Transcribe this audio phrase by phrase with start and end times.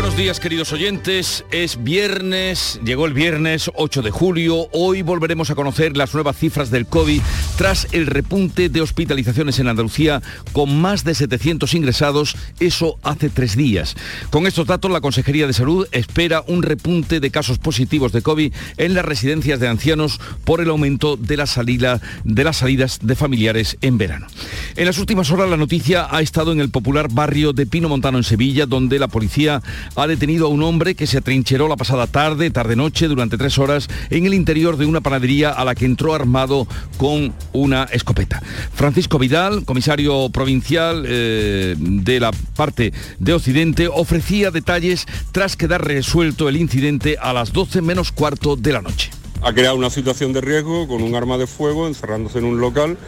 [0.00, 5.54] Buenos días queridos oyentes, es viernes, llegó el viernes 8 de julio, hoy volveremos a
[5.54, 7.20] conocer las nuevas cifras del COVID
[7.58, 10.22] tras el repunte de hospitalizaciones en Andalucía
[10.54, 13.94] con más de 700 ingresados, eso hace tres días.
[14.30, 18.54] Con estos datos la Consejería de Salud espera un repunte de casos positivos de COVID
[18.78, 23.16] en las residencias de ancianos por el aumento de la salida, de las salidas de
[23.16, 24.28] familiares en verano.
[24.76, 28.16] En las últimas horas la noticia ha estado en el popular barrio de Pino Montano
[28.16, 29.60] en Sevilla, donde la policía
[29.96, 33.88] ha detenido a un hombre que se atrincheró la pasada tarde, tarde-noche, durante tres horas
[34.10, 36.66] en el interior de una panadería a la que entró armado
[36.96, 38.42] con una escopeta.
[38.74, 46.48] Francisco Vidal, comisario provincial eh, de la parte de Occidente, ofrecía detalles tras quedar resuelto
[46.48, 49.10] el incidente a las 12 menos cuarto de la noche.
[49.42, 52.98] Ha creado una situación de riesgo con un arma de fuego encerrándose en un local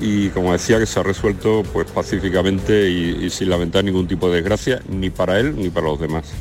[0.00, 4.28] y como decía que se ha resuelto pues pacíficamente y, y sin lamentar ningún tipo
[4.28, 6.32] de desgracia ni para él ni para los demás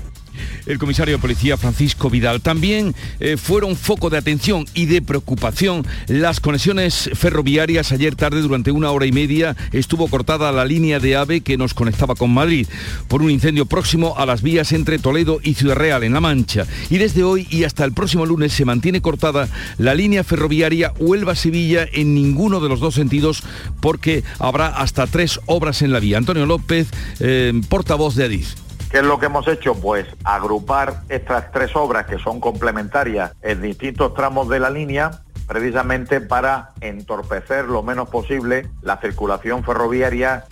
[0.66, 2.42] el comisario de policía Francisco Vidal.
[2.42, 7.92] También eh, fueron foco de atención y de preocupación las conexiones ferroviarias.
[7.92, 11.73] Ayer tarde, durante una hora y media, estuvo cortada la línea de AVE que nos
[11.73, 12.67] conectaba con Madrid
[13.08, 16.66] por un incendio próximo a las vías entre Toledo y Ciudad Real, en La Mancha.
[16.90, 21.88] Y desde hoy y hasta el próximo lunes se mantiene cortada la línea ferroviaria Huelva-Sevilla
[21.92, 23.44] en ninguno de los dos sentidos
[23.82, 26.17] porque habrá hasta tres obras en la vía.
[26.17, 26.88] Antonio López,
[27.20, 28.69] eh, portavoz de Adif.
[28.90, 29.76] ¿Qué es lo que hemos hecho?
[29.76, 35.12] Pues agrupar estas tres obras que son complementarias en distintos tramos de la línea
[35.48, 40.45] precisamente para entorpecer lo menos posible la circulación ferroviaria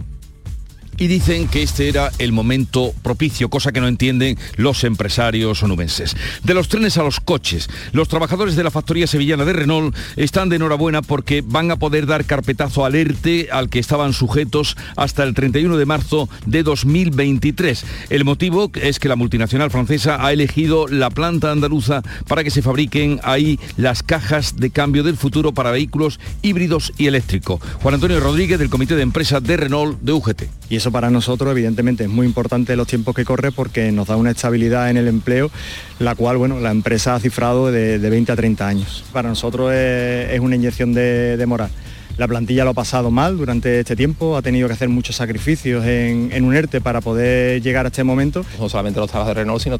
[0.97, 6.15] y dicen que este era el momento propicio, cosa que no entienden los empresarios onubenses.
[6.43, 10.49] De los trenes a los coches, los trabajadores de la factoría sevillana de Renault están
[10.49, 15.23] de enhorabuena porque van a poder dar carpetazo al ERTE al que estaban sujetos hasta
[15.23, 17.85] el 31 de marzo de 2023.
[18.09, 22.61] El motivo es que la multinacional francesa ha elegido la planta andaluza para que se
[22.61, 27.61] fabriquen ahí las cajas de cambio del futuro para vehículos híbridos y eléctricos.
[27.81, 30.43] Juan Antonio Rodríguez del Comité de Empresa de Renault de UGT
[30.91, 34.89] para nosotros evidentemente es muy importante los tiempos que corre porque nos da una estabilidad
[34.89, 35.51] en el empleo,
[35.99, 39.03] la cual bueno, la empresa ha cifrado de, 20 a 30 años.
[39.11, 41.69] Para nosotros es, una inyección de, moral.
[42.17, 45.85] La plantilla lo ha pasado mal durante este tiempo, ha tenido que hacer muchos sacrificios
[45.85, 48.43] en, en un ERTE para poder llegar a este momento.
[48.59, 49.79] No solamente los trabajadores de Renault, sino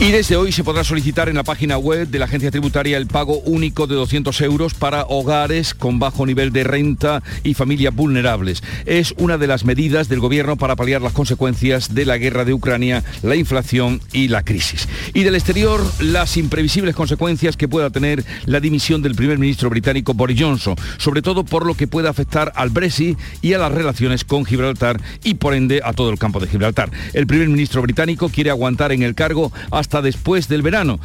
[0.00, 3.06] y desde hoy se podrá solicitar en la página web de la agencia tributaria el
[3.06, 8.62] pago único de 200 euros para hogares con bajo nivel de renta y familias vulnerables.
[8.86, 12.54] Es una de las medidas del gobierno para paliar las consecuencias de la guerra de
[12.54, 14.88] Ucrania, la inflación y la crisis.
[15.12, 20.14] Y del exterior, las imprevisibles consecuencias que pueda tener la dimisión del primer ministro británico
[20.14, 24.24] Boris Johnson, sobre todo por lo que puede afectar al Brexit y a las relaciones
[24.24, 26.90] con Gibraltar y por ende a todo el campo de Gibraltar.
[27.12, 31.00] El primer ministro británico quiere aguantar en el cargo hasta hasta después del verano.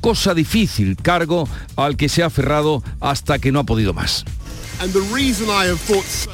[0.00, 1.46] Cosa difícil, cargo
[1.76, 4.24] al que se ha aferrado hasta que no ha podido más.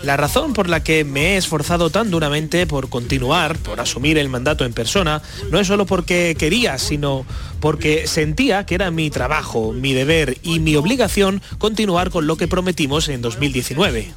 [0.04, 4.28] La razón por la que me he esforzado tan duramente por continuar, por asumir el
[4.28, 7.26] mandato en persona, no es solo porque quería, sino
[7.58, 12.46] porque sentía que era mi trabajo, mi deber y mi obligación continuar con lo que
[12.46, 14.14] prometimos en 2019.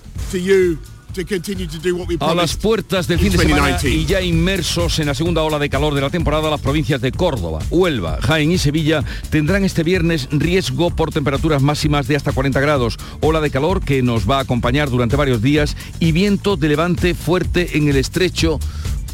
[2.20, 5.70] A las puertas del fin de semana y ya inmersos en la segunda ola de
[5.70, 10.28] calor de la temporada, las provincias de Córdoba, Huelva, Jaén y Sevilla tendrán este viernes
[10.31, 14.42] riesgo por temperaturas máximas de hasta 40 grados, ola de calor que nos va a
[14.42, 18.59] acompañar durante varios días y viento de levante fuerte en el estrecho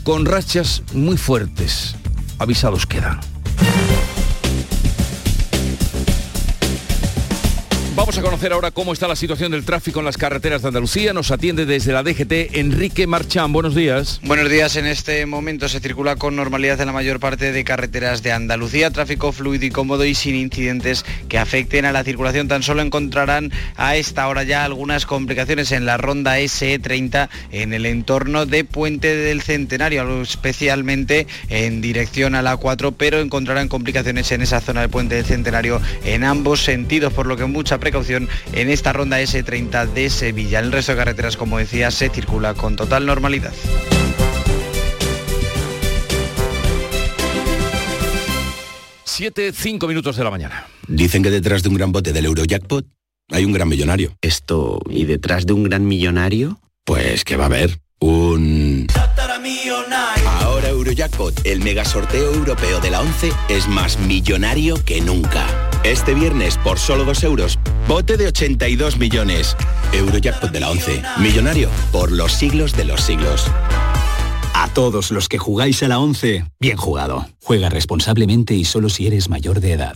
[0.03, 1.95] con rachas muy fuertes.
[2.38, 3.34] Avisados quedan.
[8.05, 11.11] Vamos a conocer ahora cómo está la situación del tráfico en las carreteras de Andalucía.
[11.11, 13.51] Nos atiende desde la DGT Enrique Marchán.
[13.51, 14.19] Buenos días.
[14.21, 14.75] Buenos días.
[14.75, 18.91] En este momento se circula con normalidad en la mayor parte de carreteras de Andalucía.
[18.91, 22.47] Tráfico fluido y cómodo y sin incidentes que afecten a la circulación.
[22.47, 27.87] Tan solo encontrarán a esta hora ya algunas complicaciones en la ronda SE30 en el
[27.87, 34.43] entorno de Puente del Centenario, especialmente en dirección a la 4, pero encontrarán complicaciones en
[34.43, 38.70] esa zona del Puente del Centenario en ambos sentidos, por lo que mucha precaución en
[38.70, 40.59] esta ronda S30 de Sevilla.
[40.59, 43.53] el resto de carreteras, como decía, se circula con total normalidad.
[49.06, 50.68] Siete, cinco minutos de la mañana.
[50.88, 52.86] Dicen que detrás de un gran bote del Eurojackpot
[53.32, 54.14] hay un gran millonario.
[54.22, 56.59] Esto, ¿y detrás de un gran millonario?
[56.84, 58.88] Pues que va a haber un...
[60.42, 65.65] Ahora Eurojackpot, el mega sorteo europeo de la 11, es más millonario que nunca.
[65.85, 69.55] Este viernes, por solo 2 euros, bote de 82 millones.
[69.93, 73.46] Eurojackpot de la 11, millonario por los siglos de los siglos.
[74.55, 77.28] A todos los que jugáis a la 11, bien jugado.
[77.43, 79.96] Juega responsablemente y solo si eres mayor de edad.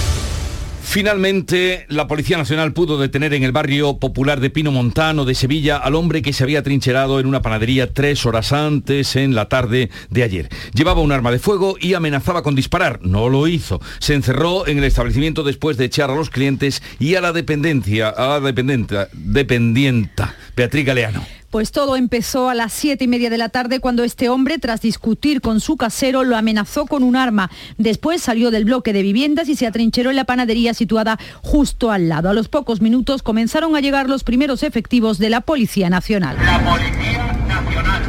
[0.81, 5.77] Finalmente, la Policía Nacional pudo detener en el barrio popular de Pino Montano de Sevilla
[5.77, 9.89] al hombre que se había trincherado en una panadería tres horas antes en la tarde
[10.09, 10.49] de ayer.
[10.73, 12.99] Llevaba un arma de fuego y amenazaba con disparar.
[13.03, 13.79] No lo hizo.
[13.99, 18.09] Se encerró en el establecimiento después de echar a los clientes y a la dependencia,
[18.09, 21.40] a la dependienta, dependienta Beatriz Galeano.
[21.51, 24.79] Pues todo empezó a las siete y media de la tarde cuando este hombre, tras
[24.79, 27.51] discutir con su casero, lo amenazó con un arma.
[27.77, 32.07] Después salió del bloque de viviendas y se atrincheró en la panadería situada justo al
[32.07, 32.29] lado.
[32.29, 36.37] A los pocos minutos comenzaron a llegar los primeros efectivos de la Policía Nacional.
[36.37, 38.01] La Policía Nacional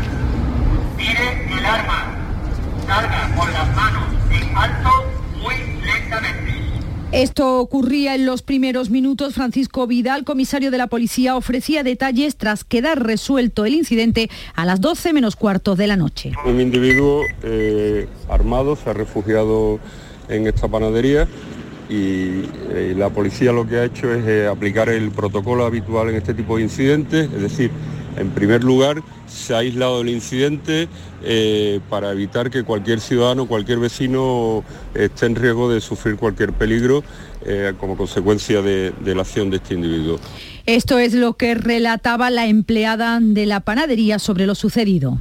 [0.96, 2.14] tire el arma,
[2.86, 5.01] carga con las manos en alto.
[7.12, 9.34] Esto ocurría en los primeros minutos.
[9.34, 14.80] Francisco Vidal, comisario de la policía, ofrecía detalles tras quedar resuelto el incidente a las
[14.80, 16.32] 12 menos cuarto de la noche.
[16.46, 19.78] Un individuo eh, armado se ha refugiado
[20.30, 21.28] en esta panadería
[21.90, 26.14] y eh, la policía lo que ha hecho es eh, aplicar el protocolo habitual en
[26.14, 27.70] este tipo de incidentes, es decir,
[28.16, 30.88] en primer lugar, se ha aislado el incidente
[31.22, 34.64] eh, para evitar que cualquier ciudadano, cualquier vecino
[34.94, 37.02] esté en riesgo de sufrir cualquier peligro
[37.44, 40.18] eh, como consecuencia de, de la acción de este individuo.
[40.66, 45.20] Esto es lo que relataba la empleada de la panadería sobre lo sucedido.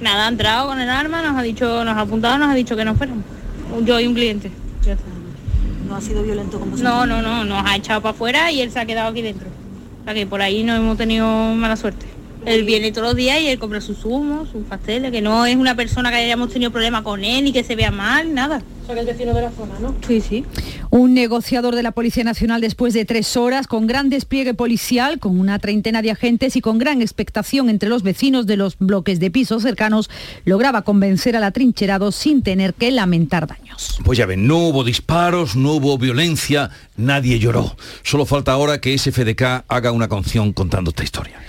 [0.00, 2.74] Nada, ha entrado con el arma, nos ha dicho, nos ha apuntado, nos ha dicho
[2.76, 3.22] que no fueron.
[3.84, 4.50] Yo y un cliente.
[5.86, 6.80] ¿No ha sido violento vosotros?
[6.80, 9.48] No, no, no, nos ha echado para afuera y él se ha quedado aquí dentro.
[10.00, 12.06] O sea que por ahí no hemos tenido mala suerte.
[12.46, 15.56] Él viene todos los días y él compra sus zumos, sus pasteles, que no es
[15.56, 18.62] una persona que hayamos tenido problema con él, ni que se vea mal, nada.
[18.84, 19.94] O sea que es vecino de la zona, ¿no?
[20.06, 20.44] Sí, sí.
[20.90, 25.40] Un negociador de la Policía Nacional después de tres horas, con gran despliegue policial, con
[25.40, 29.30] una treintena de agentes y con gran expectación entre los vecinos de los bloques de
[29.30, 30.10] pisos cercanos,
[30.44, 33.98] lograba convencer al atrincherado sin tener que lamentar daños.
[34.04, 37.76] Pues ya ven, no hubo disparos, no hubo violencia, nadie lloró.
[38.02, 41.40] Solo falta ahora que SFDK haga una canción contando esta historia.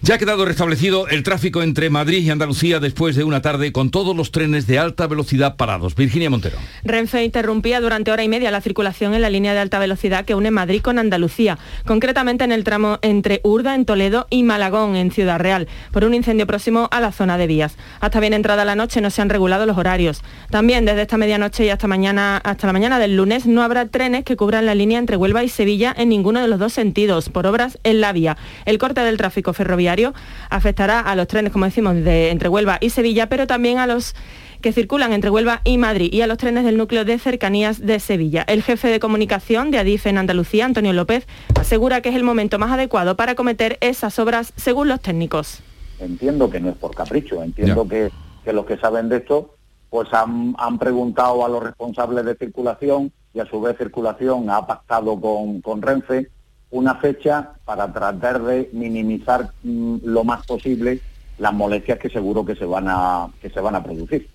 [0.00, 3.90] Ya ha quedado restablecido el tráfico entre Madrid y Andalucía después de una tarde con
[3.90, 5.94] todos los trenes de alta velocidad parados.
[5.94, 6.56] Virginia Montero.
[6.84, 10.34] Renfe interrumpía durante hora y media la circulación en la línea de alta velocidad que
[10.34, 15.10] une Madrid con Andalucía, concretamente en el tramo entre Urda, en Toledo, y Malagón, en
[15.10, 17.76] Ciudad Real, por un incendio próximo a la zona de vías.
[18.00, 20.22] Hasta bien entrada la noche no se han regulado los horarios.
[20.50, 24.24] También desde esta medianoche y hasta mañana hasta la mañana del lunes no habrá trenes
[24.24, 27.46] que cubran la línea entre Huelva y Sevilla en ninguno de los dos sentidos, por
[27.46, 28.36] obras en la vía.
[28.64, 30.14] El corte del tráfico ferroviario
[30.48, 34.14] afectará a los trenes, como decimos, de entre Huelva y Sevilla, pero también a los
[34.60, 37.98] que circulan entre Huelva y Madrid y a los trenes del núcleo de cercanías de
[38.00, 38.42] Sevilla.
[38.46, 41.26] El jefe de comunicación de Adif en Andalucía, Antonio López,
[41.58, 45.62] asegura que es el momento más adecuado para cometer esas obras según los técnicos.
[45.98, 48.10] Entiendo que no es por capricho, entiendo que,
[48.44, 49.54] que los que saben de esto
[49.90, 54.66] pues han, han preguntado a los responsables de circulación y a su vez circulación ha
[54.66, 56.30] pactado con, con Renfe
[56.70, 61.00] una fecha para tratar de minimizar mm, lo más posible
[61.38, 64.28] las molestias que seguro que se van a, que se van a producir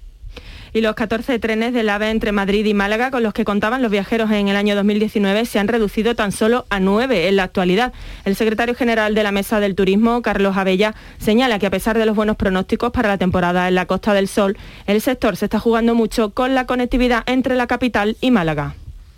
[0.73, 3.91] y los 14 trenes del AVE entre Madrid y Málaga con los que contaban los
[3.91, 7.93] viajeros en el año 2019 se han reducido tan solo a 9 en la actualidad.
[8.25, 12.05] El secretario general de la Mesa del Turismo, Carlos Abella, señala que a pesar de
[12.05, 15.59] los buenos pronósticos para la temporada en la Costa del Sol, el sector se está
[15.59, 18.75] jugando mucho con la conectividad entre la capital y Málaga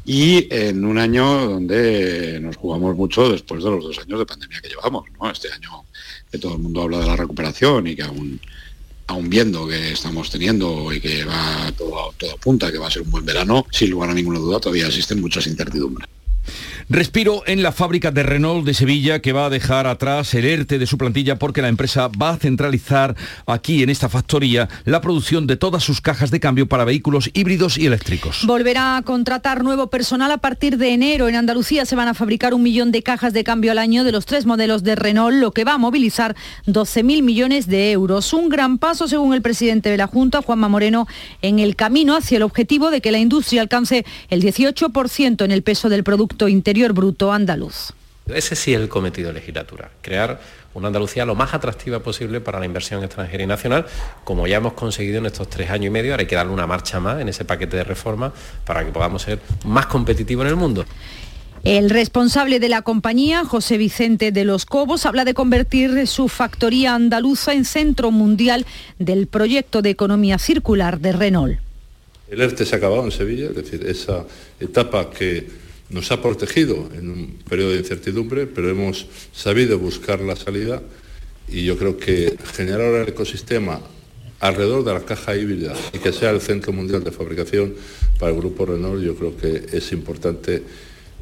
[0.09, 4.61] y en un año donde nos jugamos mucho después de los dos años de pandemia
[4.61, 5.03] que llevamos.
[5.19, 5.29] ¿no?
[5.29, 5.83] Este año
[6.31, 8.39] que todo el mundo habla de la recuperación y que aún
[9.07, 13.01] aún viendo que estamos teniendo y que va todo, todo apunta que va a ser
[13.01, 16.07] un buen verano, sin lugar a ninguna duda todavía existen muchas incertidumbres.
[16.89, 20.79] Respiro en la fábrica de Renault de Sevilla que va a dejar atrás el ERTE
[20.79, 23.13] de su plantilla porque la empresa va a centralizar
[23.45, 27.77] aquí en esta factoría la producción de todas sus cajas de cambio para vehículos híbridos
[27.77, 28.45] y eléctricos.
[28.47, 31.27] Volverá a contratar nuevo personal a partir de enero.
[31.27, 34.13] En Andalucía se van a fabricar un millón de cajas de cambio al año de
[34.13, 38.31] los tres modelos de Renault, lo que va a movilizar 12.000 millones de euros.
[38.31, 41.05] Un gran paso, según el presidente de la Junta, Juanma Moreno,
[41.41, 45.63] en el camino hacia el objetivo de que la industria alcance el 18% en el
[45.63, 47.93] peso del Producto Interior Bruto andaluz.
[48.33, 50.39] Ese sí es el cometido de legislatura, crear
[50.73, 53.85] una Andalucía lo más atractiva posible para la inversión extranjera y nacional,
[54.23, 56.67] como ya hemos conseguido en estos tres años y medio, ahora hay que darle una
[56.67, 58.33] marcha más en ese paquete de reformas
[58.65, 60.85] para que podamos ser más competitivos en el mundo.
[61.63, 66.93] El responsable de la compañía, José Vicente de los Cobos, habla de convertir su factoría
[66.93, 68.65] andaluza en centro mundial
[68.99, 71.59] del proyecto de economía circular de Renault.
[72.29, 74.25] El ERTE se ha acabado en Sevilla, es decir, esa
[74.59, 75.47] etapa que
[75.89, 80.81] nos ha protegido en un periodo de incertidumbre, pero hemos sabido buscar la salida
[81.47, 83.79] y yo creo que generar ahora el ecosistema
[84.39, 87.73] alrededor de la caja híbrida y que sea el centro mundial de fabricación
[88.19, 90.63] para el grupo Renault, yo creo que es importante.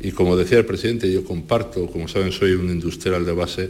[0.01, 3.69] Y como decía el presidente, yo comparto, como saben, soy un industrial de base,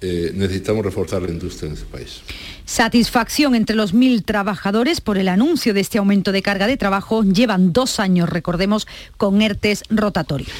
[0.00, 2.20] eh, necesitamos reforzar la industria en este país.
[2.64, 7.24] Satisfacción entre los mil trabajadores por el anuncio de este aumento de carga de trabajo.
[7.24, 8.86] Llevan dos años, recordemos,
[9.16, 10.50] con ERTES rotatorios.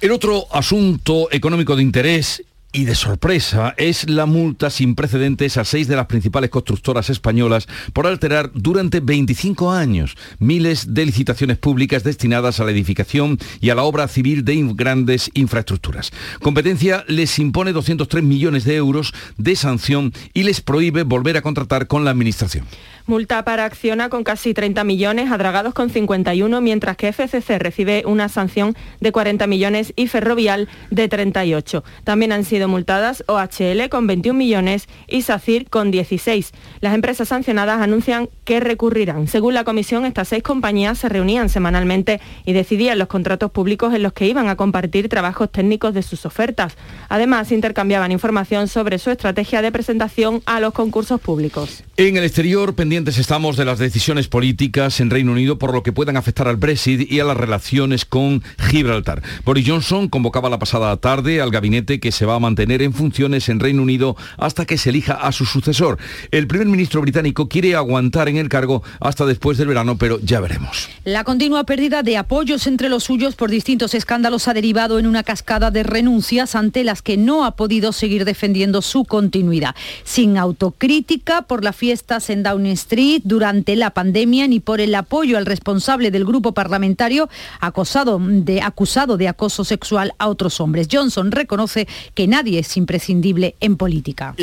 [0.00, 2.42] El otro asunto económico de interés
[2.72, 7.68] y de sorpresa es la multa sin precedentes a seis de las principales constructoras españolas
[7.92, 13.74] por alterar durante 25 años miles de licitaciones públicas destinadas a la edificación y a
[13.74, 16.12] la obra civil de grandes infraestructuras.
[16.40, 21.86] Competencia les impone 203 millones de euros de sanción y les prohíbe volver a contratar
[21.86, 22.66] con la Administración.
[23.06, 28.28] Multa para Acciona con casi 30 millones, Adragados con 51, mientras que FCC recibe una
[28.28, 31.82] sanción de 40 millones y Ferrovial de 38.
[32.04, 36.52] También han sido multadas OHL con 21 millones y SACIR con 16.
[36.80, 39.28] Las empresas sancionadas anuncian que recurrirán.
[39.28, 44.02] Según la comisión, estas seis compañías se reunían semanalmente y decidían los contratos públicos en
[44.02, 46.76] los que iban a compartir trabajos técnicos de sus ofertas.
[47.08, 51.84] Además, intercambiaban información sobre su estrategia de presentación a los concursos públicos.
[51.96, 55.92] En el exterior, pendientes estamos de las decisiones políticas en Reino Unido por lo que
[55.92, 59.22] puedan afectar al Brexit y a las relaciones con Gibraltar.
[59.44, 63.48] Boris Johnson convocaba la pasada tarde al gabinete que se va a mantener en funciones
[63.48, 65.98] en Reino Unido hasta que se elija a su sucesor.
[66.30, 70.40] El primer ministro británico quiere aguantar en el cargo hasta después del verano, pero ya
[70.40, 70.88] veremos.
[71.04, 75.22] La continua pérdida de apoyos entre los suyos por distintos escándalos ha derivado en una
[75.22, 79.74] cascada de renuncias ante las que no ha podido seguir defendiendo su continuidad.
[80.04, 85.38] Sin autocrítica por la fiestas en Downing Street durante la pandemia ni por el apoyo
[85.38, 87.28] al responsable del grupo parlamentario
[87.60, 90.88] acosado de, acusado de acoso sexual a otros hombres.
[90.90, 94.34] Johnson reconoce que nadie es imprescindible en política.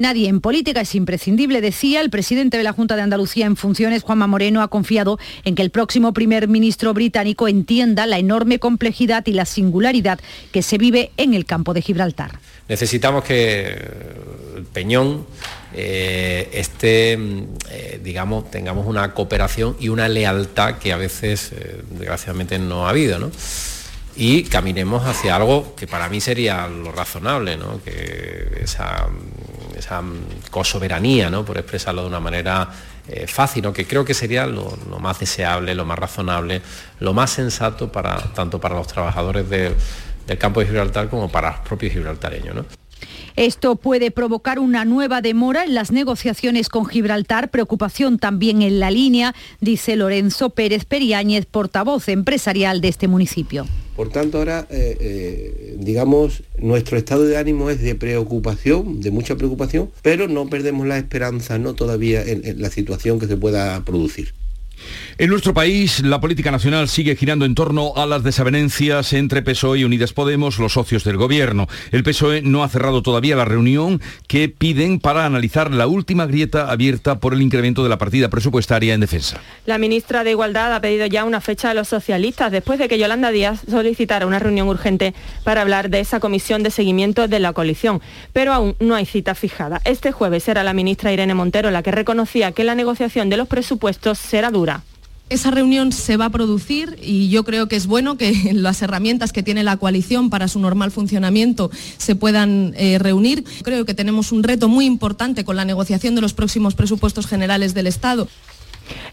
[0.00, 4.02] Nadie en política es imprescindible, decía el presidente de la Junta de Andalucía en funciones,
[4.02, 9.26] Juanma Moreno, ha confiado en que el próximo primer ministro británico entienda la enorme complejidad
[9.26, 10.18] y la singularidad
[10.52, 12.38] que se vive en el campo de Gibraltar.
[12.66, 13.72] Necesitamos que
[14.56, 15.26] el Peñón
[15.74, 17.18] eh, esté,
[17.70, 22.90] eh, digamos, tengamos una cooperación y una lealtad que a veces, eh, desgraciadamente, no ha
[22.90, 23.30] habido, ¿no?
[24.20, 27.58] Y caminemos hacia algo que para mí sería lo razonable.
[27.84, 29.08] Que esa,
[29.76, 30.02] esa
[30.50, 31.30] cosoberanía.
[31.44, 32.68] Por expresarlo de una manera
[33.26, 33.72] fácil, ¿no?
[33.72, 36.62] que creo que sería lo, más deseable, lo más razonable,
[37.00, 39.74] lo más sensato para, tanto para los trabajadores de
[40.30, 42.64] del campo de Gibraltar como para los propios gibraltareños.
[43.34, 48.90] Esto puede provocar una nueva demora en las negociaciones con Gibraltar, preocupación también en la
[48.90, 53.66] línea, dice Lorenzo Pérez Periáñez, portavoz empresarial de este municipio.
[54.00, 59.36] Por tanto, ahora, eh, eh, digamos, nuestro estado de ánimo es de preocupación, de mucha
[59.36, 64.32] preocupación, pero no perdemos la esperanza, no todavía en la situación que se pueda producir.
[65.20, 69.80] En nuestro país, la política nacional sigue girando en torno a las desavenencias entre PSOE
[69.80, 71.68] y Unidas Podemos, los socios del gobierno.
[71.92, 76.70] El PSOE no ha cerrado todavía la reunión que piden para analizar la última grieta
[76.70, 79.42] abierta por el incremento de la partida presupuestaria en defensa.
[79.66, 82.98] La ministra de Igualdad ha pedido ya una fecha a los socialistas después de que
[82.98, 85.12] Yolanda Díaz solicitara una reunión urgente
[85.44, 88.00] para hablar de esa comisión de seguimiento de la coalición.
[88.32, 89.82] Pero aún no hay cita fijada.
[89.84, 93.48] Este jueves era la ministra Irene Montero la que reconocía que la negociación de los
[93.48, 94.82] presupuestos será dura.
[95.30, 99.32] Esa reunión se va a producir y yo creo que es bueno que las herramientas
[99.32, 103.44] que tiene la coalición para su normal funcionamiento se puedan eh, reunir.
[103.62, 107.74] Creo que tenemos un reto muy importante con la negociación de los próximos presupuestos generales
[107.74, 108.26] del Estado.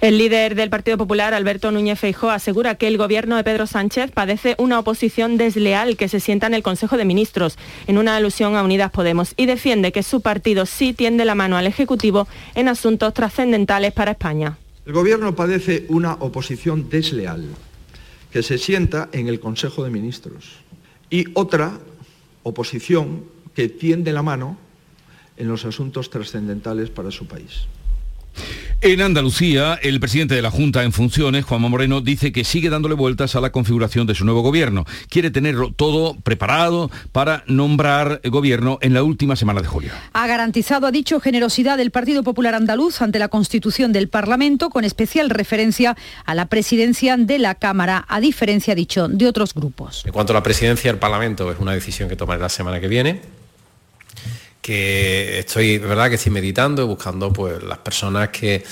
[0.01, 4.09] El líder del Partido Popular, Alberto Núñez Feijóo, asegura que el gobierno de Pedro Sánchez
[4.11, 8.55] padece una oposición desleal que se sienta en el Consejo de Ministros, en una alusión
[8.55, 12.69] a Unidas Podemos, y defiende que su partido sí tiende la mano al Ejecutivo en
[12.69, 14.57] asuntos trascendentales para España.
[14.87, 17.43] El gobierno padece una oposición desleal
[18.31, 20.45] que se sienta en el Consejo de Ministros
[21.09, 21.77] y otra
[22.43, 24.57] oposición que tiende la mano
[25.35, 27.67] en los asuntos trascendentales para su país.
[28.79, 32.93] En Andalucía, el presidente de la Junta en funciones, Juanma Moreno, dice que sigue dándole
[32.93, 34.85] vueltas a la configuración de su nuevo gobierno.
[35.09, 39.91] Quiere tenerlo todo preparado para nombrar gobierno en la última semana de julio.
[40.13, 44.83] Ha garantizado, ha dicho, generosidad del Partido Popular Andaluz ante la constitución del Parlamento, con
[44.85, 50.03] especial referencia a la presidencia de la Cámara, a diferencia, dicho, de otros grupos.
[50.05, 52.87] En cuanto a la presidencia del Parlamento, es una decisión que tomaré la semana que
[52.87, 53.21] viene
[54.67, 58.65] que estoy, verdad, que estoy meditando y buscando pues, las personas que,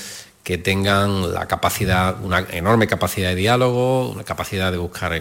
[0.44, 5.18] que tengan la capacidad, una enorme capacidad de diálogo, una capacidad de buscar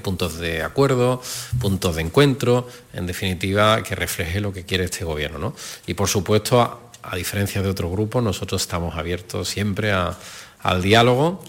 [0.00, 1.20] puntos de acuerdo,
[1.60, 5.38] puntos de encuentro, en definitiva, que refleje lo que quiere este gobierno.
[5.40, 5.56] ¿no?
[5.88, 6.60] Y por supuesto,
[7.02, 11.42] a, diferencia de otros grupos, nosotros estamos abiertos siempre al diálogo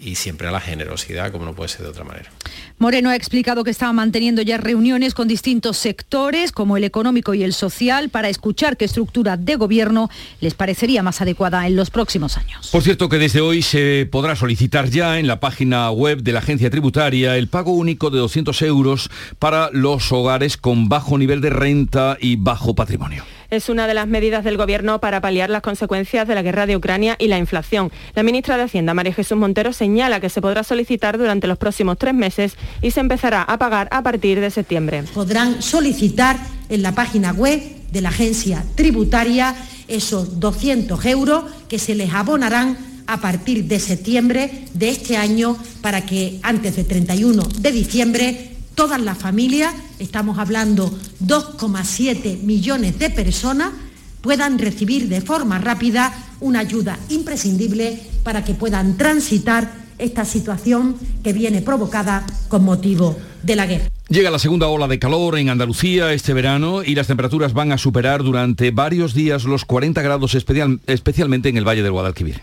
[0.00, 2.30] y siempre a la generosidad, como no puede ser de otra manera.
[2.78, 7.42] Moreno ha explicado que estaba manteniendo ya reuniones con distintos sectores, como el económico y
[7.42, 10.08] el social, para escuchar qué estructura de gobierno
[10.40, 12.68] les parecería más adecuada en los próximos años.
[12.70, 16.38] Por cierto que desde hoy se podrá solicitar ya en la página web de la
[16.38, 21.50] agencia tributaria el pago único de 200 euros para los hogares con bajo nivel de
[21.50, 26.28] renta y bajo patrimonio es una de las medidas del Gobierno para paliar las consecuencias
[26.28, 27.90] de la guerra de Ucrania y la inflación.
[28.14, 31.98] La ministra de Hacienda, María Jesús Montero, señala que se podrá solicitar durante los próximos
[31.98, 35.04] tres meses y se empezará a pagar a partir de septiembre.
[35.14, 36.36] Podrán solicitar
[36.68, 39.54] en la página web de la agencia tributaria
[39.88, 42.76] esos 200 euros que se les abonarán
[43.06, 49.00] a partir de septiembre de este año para que antes del 31 de diciembre todas
[49.00, 50.88] las familias, estamos hablando
[51.26, 53.72] 2,7 millones de personas,
[54.20, 59.68] puedan recibir de forma rápida una ayuda imprescindible para que puedan transitar
[59.98, 60.94] esta situación
[61.24, 63.88] que viene provocada con motivo de la guerra.
[64.10, 67.78] Llega la segunda ola de calor en Andalucía este verano y las temperaturas van a
[67.78, 72.42] superar durante varios días los 40 grados, especial, especialmente en el Valle del Guadalquivir.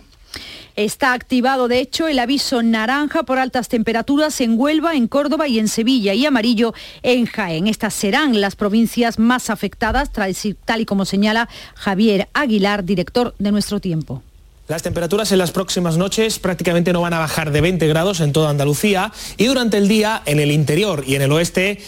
[0.76, 5.58] Está activado, de hecho, el aviso naranja por altas temperaturas en Huelva, en Córdoba y
[5.58, 7.68] en Sevilla y amarillo en Jaén.
[7.68, 13.80] Estas serán las provincias más afectadas, tal y como señala Javier Aguilar, director de Nuestro
[13.80, 14.22] Tiempo.
[14.68, 18.34] Las temperaturas en las próximas noches prácticamente no van a bajar de 20 grados en
[18.34, 21.80] toda Andalucía y durante el día en el interior y en el oeste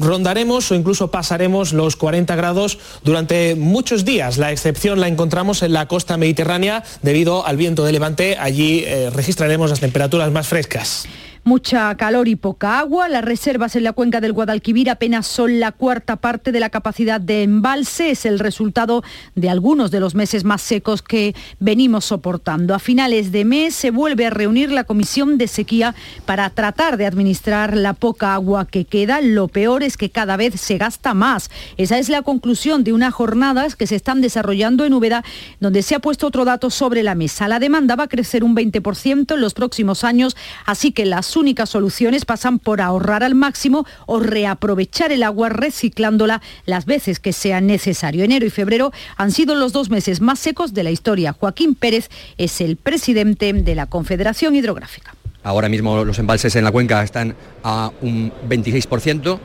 [0.00, 4.38] rondaremos o incluso pasaremos los 40 grados durante muchos días.
[4.38, 8.36] La excepción la encontramos en la costa mediterránea debido al viento de levante.
[8.38, 11.06] Allí eh, registraremos las temperaturas más frescas.
[11.42, 13.08] Mucha calor y poca agua.
[13.08, 17.18] Las reservas en la cuenca del Guadalquivir apenas son la cuarta parte de la capacidad
[17.18, 18.10] de embalse.
[18.10, 19.02] Es el resultado
[19.34, 22.74] de algunos de los meses más secos que venimos soportando.
[22.74, 25.94] A finales de mes se vuelve a reunir la Comisión de Sequía
[26.26, 29.22] para tratar de administrar la poca agua que queda.
[29.22, 31.50] Lo peor es que cada vez se gasta más.
[31.78, 35.24] Esa es la conclusión de unas jornadas que se están desarrollando en Úbeda,
[35.58, 37.48] donde se ha puesto otro dato sobre la mesa.
[37.48, 41.70] La demanda va a crecer un 20% en los próximos años, así que las únicas
[41.70, 47.60] soluciones pasan por ahorrar al máximo o reaprovechar el agua reciclándola las veces que sea
[47.60, 48.24] necesario.
[48.24, 51.32] Enero y febrero han sido los dos meses más secos de la historia.
[51.32, 55.14] Joaquín Pérez es el presidente de la Confederación Hidrográfica.
[55.42, 59.38] Ahora mismo los embalses en la cuenca están a un 26%.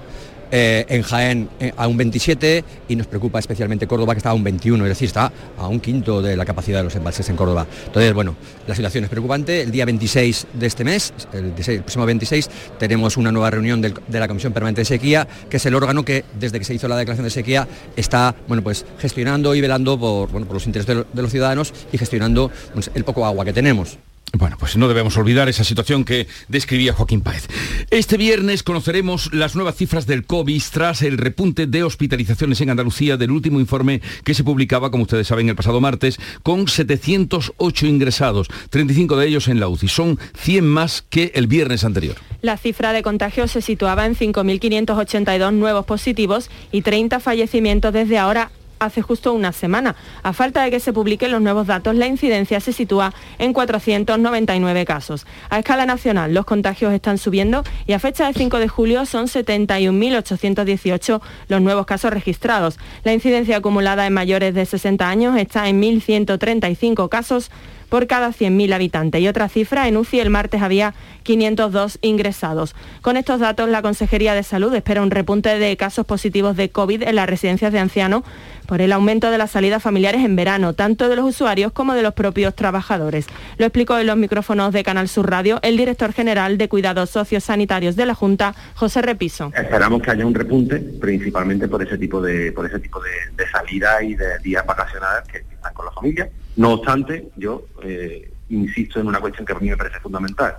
[0.51, 4.33] Eh, en Jaén eh, a un 27 y nos preocupa especialmente Córdoba que está a
[4.33, 7.35] un 21, es decir, está a un quinto de la capacidad de los embalses en
[7.35, 7.65] Córdoba.
[7.85, 8.35] Entonces, bueno,
[8.67, 9.61] la situación es preocupante.
[9.61, 14.27] El día 26 de este mes, el, próximo 26, tenemos una nueva reunión de la
[14.27, 17.25] Comisión Permanente de Sequía, que es el órgano que desde que se hizo la declaración
[17.25, 21.97] de sequía está, bueno, pues gestionando y velando por, los intereses de, los ciudadanos y
[21.97, 23.97] gestionando pues, el poco agua que tenemos.
[24.33, 27.47] Bueno, pues no debemos olvidar esa situación que describía Joaquín Páez.
[27.89, 33.15] Este viernes conoceremos las nuevas cifras del COVID tras el repunte de hospitalizaciones en Andalucía
[33.15, 38.49] del último informe que se publicaba, como ustedes saben, el pasado martes, con 708 ingresados,
[38.71, 39.87] 35 de ellos en la UCI.
[39.87, 42.17] Son 100 más que el viernes anterior.
[42.41, 48.51] La cifra de contagios se situaba en 5.582 nuevos positivos y 30 fallecimientos desde ahora
[48.79, 49.95] hace justo una semana.
[50.23, 54.85] A falta de que se publiquen los nuevos datos, la incidencia se sitúa en 499
[54.85, 55.25] casos.
[55.49, 59.27] A escala nacional, los contagios están subiendo y a fecha de 5 de julio son
[59.27, 62.77] 71.818 los nuevos casos registrados.
[63.03, 67.51] La incidencia acumulada en mayores de 60 años está en 1.135 casos
[67.95, 69.21] por cada 100.000 habitantes.
[69.21, 72.75] Y otra cifra, en UCI el martes había 502 ingresados.
[73.01, 77.03] Con estos datos, la Consejería de Salud espera un repunte de casos positivos de COVID
[77.03, 78.23] en las residencias de ancianos
[78.67, 82.01] por el aumento de las salidas familiares en verano, tanto de los usuarios como de
[82.01, 83.27] los propios trabajadores.
[83.57, 87.95] Lo explicó en los micrófonos de Canal Sur Radio el director general de Cuidados Sociosanitarios
[87.95, 89.53] de la Junta, José Repiso.
[89.55, 94.37] Esperamos que haya un repunte, principalmente por ese tipo de, de, de salida y de
[94.39, 96.29] días vacacionales que están con la familia.
[96.57, 100.55] No obstante, yo eh, insisto en una cuestión que a mí me parece fundamental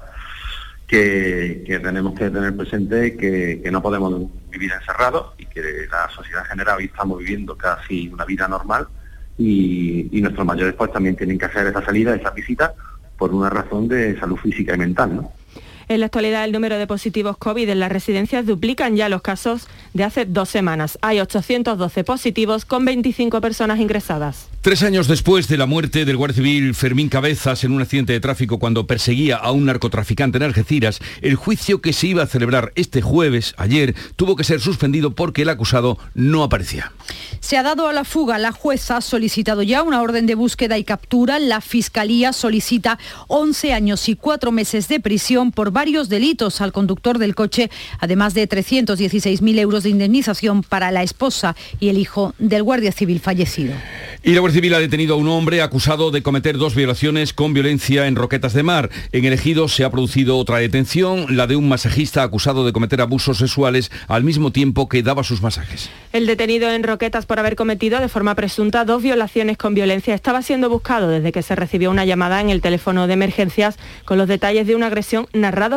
[0.86, 6.50] que, tenemos que tener presente que, no podemos vivir encerrados y que la sociedad en
[6.50, 8.86] general hoy estamos viviendo casi una vida normal
[9.38, 12.74] y, nuestros mayores pues también tienen que hacer esa salida, esa visita
[13.18, 15.16] por una razón de salud física y mental.
[15.16, 15.32] ¿no?
[15.88, 19.68] En la actualidad, el número de positivos COVID en las residencias duplican ya los casos
[19.94, 20.98] de hace dos semanas.
[21.00, 24.48] Hay 812 positivos con 25 personas ingresadas.
[24.62, 28.18] Tres años después de la muerte del guardia civil Fermín Cabezas en un accidente de
[28.18, 32.72] tráfico cuando perseguía a un narcotraficante en Algeciras, el juicio que se iba a celebrar
[32.74, 36.92] este jueves, ayer, tuvo que ser suspendido porque el acusado no aparecía.
[37.38, 38.38] Se ha dado a la fuga.
[38.38, 41.38] La jueza ha solicitado ya una orden de búsqueda y captura.
[41.38, 47.18] La Fiscalía solicita 11 años y 4 meses de prisión por varios delitos al conductor
[47.18, 52.62] del coche, además de 316.000 euros de indemnización para la esposa y el hijo del
[52.62, 53.74] guardia civil fallecido.
[54.22, 57.54] Y la Guardia Civil ha detenido a un hombre acusado de cometer dos violaciones con
[57.54, 58.90] violencia en Roquetas de Mar.
[59.12, 63.00] En el ejido se ha producido otra detención, la de un masajista acusado de cometer
[63.02, 65.90] abusos sexuales al mismo tiempo que daba sus masajes.
[66.12, 70.42] El detenido en Roquetas por haber cometido de forma presunta dos violaciones con violencia estaba
[70.42, 74.26] siendo buscado desde que se recibió una llamada en el teléfono de emergencias con los
[74.26, 75.28] detalles de una agresión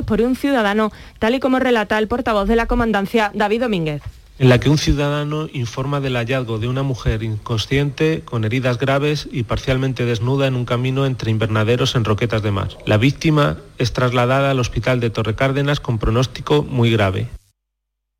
[0.05, 4.01] por un ciudadano, tal y como relata el portavoz de la comandancia, David Domínguez
[4.39, 9.27] en la que un ciudadano informa del hallazgo de una mujer inconsciente, con heridas graves
[9.31, 12.69] y parcialmente desnuda en un camino entre invernaderos en Roquetas de Mar.
[12.85, 17.27] La víctima es trasladada al hospital de Torre Cárdenas con pronóstico muy grave.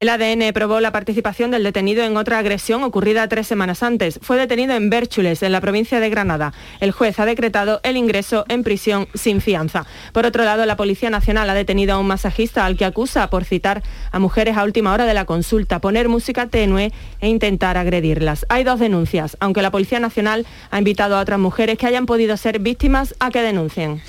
[0.02, 4.18] El ADN probó la participación del detenido en otra agresión ocurrida tres semanas antes.
[4.22, 6.54] Fue detenido en Bérchules, en la provincia de Granada.
[6.80, 9.86] El juez ha decretado el ingreso en prisión sin fianza.
[10.14, 13.44] Por otro lado, la Policía Nacional ha detenido a un masajista al que acusa por
[13.44, 13.84] citar
[14.14, 18.46] a mujeres a última hora de la consulta, poner música tenue e intentar agredirlas.
[18.48, 22.38] Hay dos denuncias, aunque la Policía Nacional ha invitado a otras mujeres que hayan podido
[22.38, 24.02] ser víctimas a que denuncien.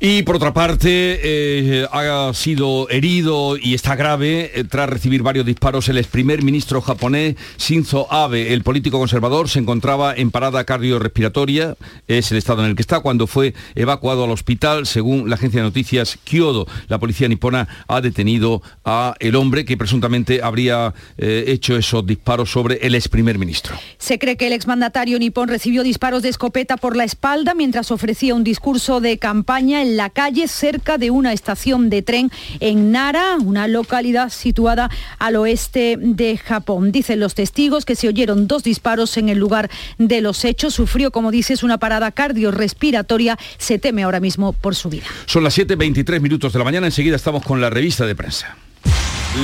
[0.00, 5.33] Y por otra parte, eh, ha sido herido y está grave eh, tras recibir varios
[5.42, 8.52] disparos el ex primer ministro japonés Shinzo Abe.
[8.52, 13.00] El político conservador se encontraba en parada cardiorrespiratoria, es el estado en el que está,
[13.00, 16.66] cuando fue evacuado al hospital, según la agencia de noticias Kyodo.
[16.88, 22.50] La policía nipona ha detenido a el hombre que presuntamente habría eh, hecho esos disparos
[22.50, 23.76] sobre el ex primer ministro.
[23.98, 28.34] Se cree que el exmandatario nipón recibió disparos de escopeta por la espalda mientras ofrecía
[28.34, 33.36] un discurso de campaña en la calle cerca de una estación de tren en Nara,
[33.42, 34.90] una localidad situada
[35.24, 36.92] al oeste de Japón.
[36.92, 40.74] Dicen los testigos que se oyeron dos disparos en el lugar de los hechos.
[40.74, 43.38] Sufrió, como dices, una parada cardiorrespiratoria.
[43.56, 45.06] Se teme ahora mismo por su vida.
[45.24, 46.86] Son las 7.23 minutos de la mañana.
[46.86, 48.56] Enseguida estamos con la revista de prensa.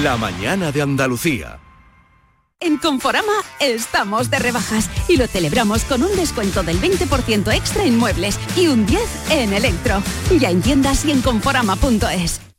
[0.03, 1.59] La mañana de Andalucía.
[2.61, 7.97] En Conforama estamos de rebajas y lo celebramos con un descuento del 20% extra en
[7.97, 10.03] muebles y un 10 en electro.
[10.39, 12.50] Ya en tiendas y en conforama.es.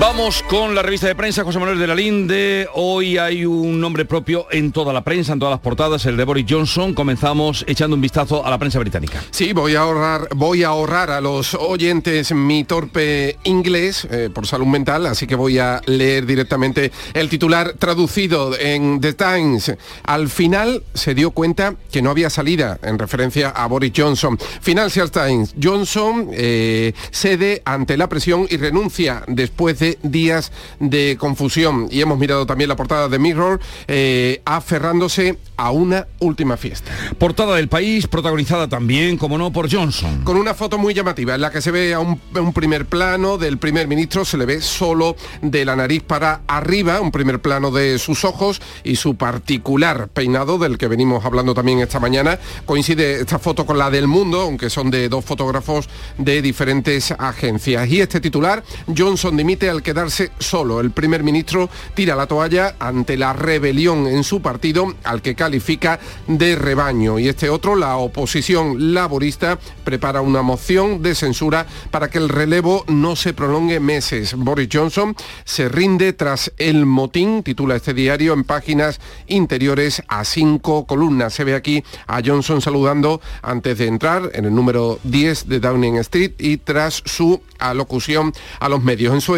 [0.00, 2.66] Vamos con la revista de prensa José Manuel de la Linde.
[2.72, 6.24] Hoy hay un nombre propio en toda la prensa, en todas las portadas, el de
[6.24, 6.94] Boris Johnson.
[6.94, 9.22] Comenzamos echando un vistazo a la prensa británica.
[9.30, 14.46] Sí, voy a ahorrar, voy a ahorrar a los oyentes mi torpe inglés eh, por
[14.46, 19.74] salud mental, así que voy a leer directamente el titular traducido en The Times.
[20.04, 24.38] Al final se dio cuenta que no había salida en referencia a Boris Johnson.
[24.62, 31.88] Financial Times, Johnson eh, cede ante la presión y renuncia después de días de confusión.
[31.90, 36.90] Y hemos mirado también la portada de Mirror, eh, aferrándose a una última fiesta.
[37.18, 40.22] Portada del país, protagonizada también, como no, por Johnson.
[40.24, 42.20] Con una foto muy llamativa, en la que se ve a un,
[42.54, 47.10] primer plano del primer ministro, se le ve solo de la nariz para arriba, un
[47.10, 52.00] primer plano de sus ojos y su particular peinado, del que venimos hablando también esta
[52.00, 52.38] mañana.
[52.64, 57.88] Coincide esta foto con la del mundo, aunque son de dos fotógrafos de diferentes agencias.
[57.88, 58.62] Y este titular,
[58.96, 60.80] Johnson dimite quedarse solo.
[60.80, 66.00] El primer ministro tira la toalla ante la rebelión en su partido, al que califica
[66.26, 67.18] de rebaño.
[67.18, 72.84] Y este otro, la oposición laborista, prepara una moción de censura para que el relevo
[72.88, 74.34] no se prolongue meses.
[74.34, 75.14] Boris Johnson
[75.44, 81.34] se rinde tras el motín, titula este diario en páginas interiores a cinco columnas.
[81.34, 85.96] Se ve aquí a Johnson saludando antes de entrar en el número 10 de Downing
[85.96, 89.14] Street y tras su alocución a los medios.
[89.14, 89.36] En su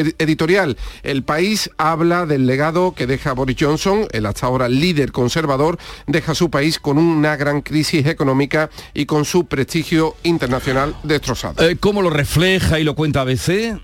[1.02, 6.34] El País habla del legado que deja Boris Johnson, el hasta ahora líder conservador, deja
[6.34, 11.62] su país con una gran crisis económica y con su prestigio internacional destrozado.
[11.68, 13.80] Eh, ¿Cómo lo refleja y lo cuenta ABC?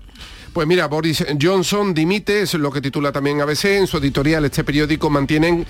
[0.53, 3.65] Pues mira, Boris Johnson dimite, es lo que titula también ABC.
[3.65, 5.65] En su editorial este periódico mantiene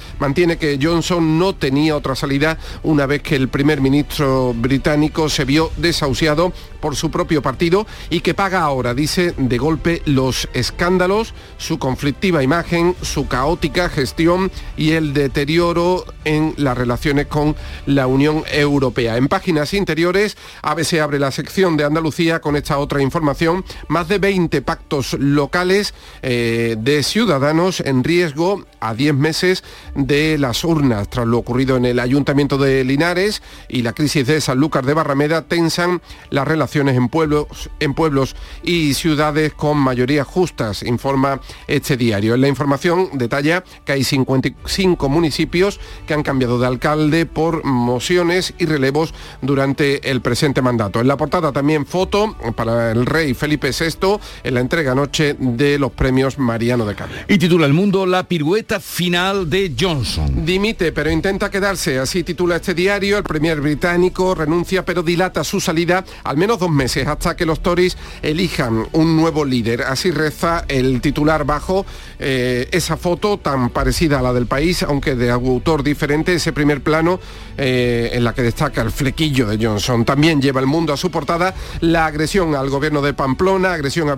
[0.58, 5.72] que Johnson no tenía otra salida una vez que el primer ministro británico se vio
[5.78, 11.78] desahuciado por su propio partido y que paga ahora, dice, de golpe los escándalos, su
[11.78, 19.18] conflictiva imagen, su caótica gestión y el deterioro en las relaciones con la Unión Europea.
[19.18, 23.66] En páginas interiores, ABC abre la sección de Andalucía con esta otra información.
[23.90, 29.64] Más de 20 pactos locales eh, de ciudadanos en riesgo a 10 meses
[29.96, 31.10] de las urnas.
[31.10, 35.42] Tras lo ocurrido en el Ayuntamiento de Linares y la crisis de Sanlúcar de Barrameda,
[35.42, 42.36] tensan las relaciones en pueblos, en pueblos y ciudades con mayorías justas, informa este diario.
[42.36, 48.54] En la información detalla que hay 55 municipios que han cambiado de alcalde por mociones
[48.60, 51.02] y relevos durante el presente mandato.
[51.02, 54.20] En la portada también foto para el rey Felipe VI
[54.60, 57.26] entrega anoche de los premios Mariano de Cable.
[57.28, 60.46] Y titula El Mundo la pirueta final de Johnson.
[60.46, 63.18] Dimite, pero intenta quedarse, así titula este diario.
[63.18, 67.62] El premier británico renuncia, pero dilata su salida al menos dos meses hasta que los
[67.62, 69.84] Tories elijan un nuevo líder.
[69.84, 71.86] Así reza el titular bajo
[72.20, 76.82] eh, esa foto tan parecida a la del país, aunque de autor diferente, ese primer
[76.82, 77.20] plano
[77.58, 80.06] eh, en la que destaca el flequillo de Johnson.
[80.06, 84.16] También lleva el mundo a su portada la agresión al gobierno de Pamplona, agresión a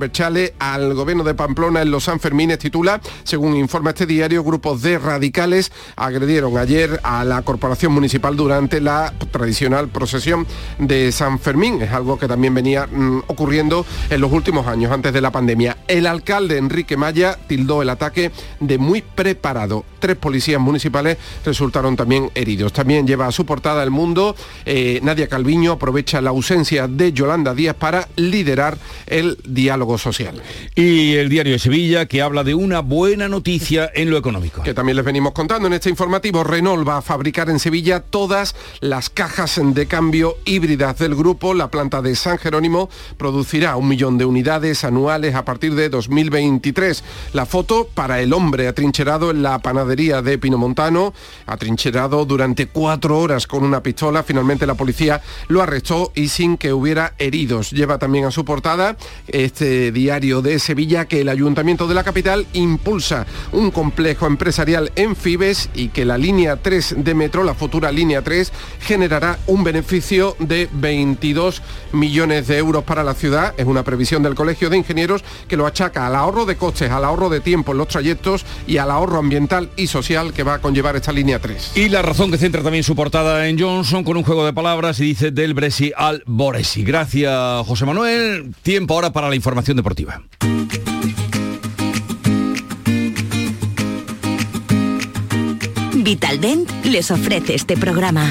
[0.59, 5.73] Al gobierno de Pamplona en los Sanfermines titula, según informa este diario, grupos de radicales
[5.97, 10.47] agredieron ayer a la corporación municipal durante la tradicional procesión
[10.79, 11.81] de San Fermín.
[11.81, 15.77] Es algo que también venía mm, ocurriendo en los últimos años, antes de la pandemia.
[15.89, 19.83] El alcalde Enrique Maya tildó el ataque de muy preparado.
[19.99, 22.71] Tres policías municipales resultaron también heridos.
[22.71, 24.33] También lleva a su portada El Mundo.
[24.65, 30.20] Eh, Nadia Calviño aprovecha la ausencia de Yolanda Díaz para liderar el diálogo social.
[30.75, 34.63] Y el diario de Sevilla que habla de una buena noticia en lo económico.
[34.63, 36.43] Que también les venimos contando en este informativo.
[36.43, 41.53] Renault va a fabricar en Sevilla todas las cajas de cambio híbridas del grupo.
[41.53, 47.03] La planta de San Jerónimo producirá un millón de unidades anuales a partir de 2023.
[47.33, 51.13] La foto para el hombre atrincherado en la panadería de Pinomontano,
[51.45, 54.23] atrincherado durante cuatro horas con una pistola.
[54.23, 57.71] Finalmente la policía lo arrestó y sin que hubiera heridos.
[57.71, 62.03] Lleva también a su portada este día diario de Sevilla que el Ayuntamiento de la
[62.03, 67.53] capital impulsa un complejo empresarial en Fibes y que la línea 3 de metro, la
[67.53, 71.61] futura línea 3, generará un beneficio de 22
[71.93, 73.53] millones de euros para la ciudad.
[73.55, 77.05] Es una previsión del Colegio de Ingenieros que lo achaca al ahorro de costes, al
[77.05, 80.59] ahorro de tiempo en los trayectos y al ahorro ambiental y social que va a
[80.59, 81.71] conllevar esta línea 3.
[81.75, 84.99] Y la razón que centra también su portada en Johnson con un juego de palabras
[84.99, 86.83] y dice del Bresi al Boresi.
[86.83, 88.53] Gracias, José Manuel.
[88.61, 90.00] Tiempo ahora para la información deportiva.
[95.93, 98.25] Vitaldent les ofrece este programa.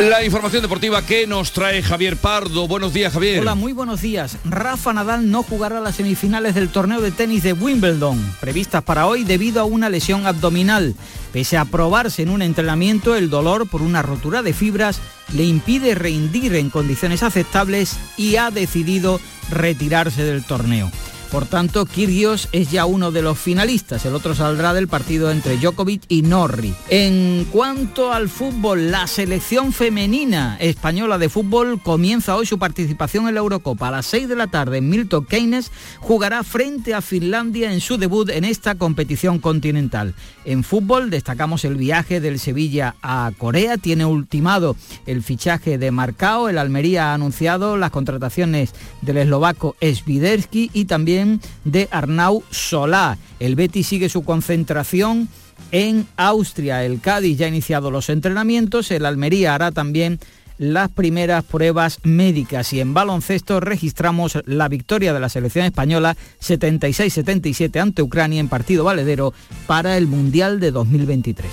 [0.00, 2.66] La información deportiva que nos trae Javier Pardo.
[2.66, 3.40] Buenos días, Javier.
[3.40, 4.36] Hola, muy buenos días.
[4.44, 9.22] Rafa Nadal no jugará las semifinales del torneo de tenis de Wimbledon, previstas para hoy
[9.22, 10.96] debido a una lesión abdominal.
[11.32, 14.98] Pese a probarse en un entrenamiento, el dolor por una rotura de fibras
[15.32, 20.90] le impide rendir en condiciones aceptables y ha decidido retirarse del torneo.
[21.34, 24.06] Por tanto, Kyrgios es ya uno de los finalistas.
[24.06, 26.72] El otro saldrá del partido entre Djokovic y Norri.
[26.90, 33.34] En cuanto al fútbol, la selección femenina española de fútbol comienza hoy su participación en
[33.34, 33.88] la Eurocopa.
[33.88, 38.30] A las 6 de la tarde Milton Keynes jugará frente a Finlandia en su debut
[38.30, 40.14] en esta competición continental.
[40.44, 43.76] En fútbol destacamos el viaje del Sevilla a Corea.
[43.76, 46.48] Tiene ultimado el fichaje de Marcao.
[46.48, 51.23] El Almería ha anunciado las contrataciones del eslovaco Sviderski y también
[51.64, 53.18] de Arnau Solá.
[53.40, 55.28] El Betis sigue su concentración
[55.70, 56.84] en Austria.
[56.84, 58.90] El Cádiz ya ha iniciado los entrenamientos.
[58.90, 60.20] El Almería hará también
[60.58, 67.80] las primeras pruebas médicas y en baloncesto registramos la victoria de la selección española 76-77
[67.80, 69.34] ante Ucrania en partido valedero
[69.66, 71.50] para el Mundial de 2023.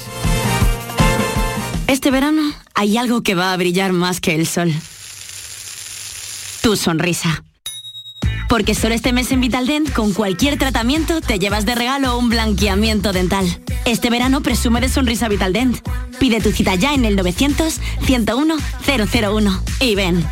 [1.87, 2.41] Este verano
[2.73, 4.71] hay algo que va a brillar más que el sol.
[6.61, 7.43] Tu sonrisa.
[8.51, 13.13] Porque solo este mes en Vitaldent, con cualquier tratamiento, te llevas de regalo un blanqueamiento
[13.13, 13.45] dental.
[13.85, 15.77] Este verano presume de sonrisa Vitaldent.
[16.19, 20.27] Pide tu cita ya en el 900-101-001 y ven.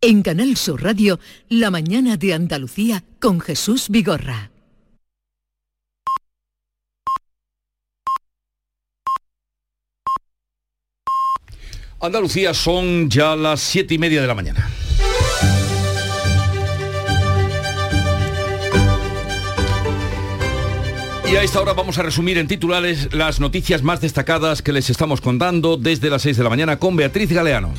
[0.00, 4.50] En Canal Sur Radio, La mañana de Andalucía con Jesús Vigorra.
[12.00, 14.68] Andalucía son ya las siete y media de la mañana.
[21.34, 24.88] Y a esta hora vamos a resumir en titulares las noticias más destacadas que les
[24.88, 27.74] estamos contando desde las 6 de la mañana con Beatriz Galeano.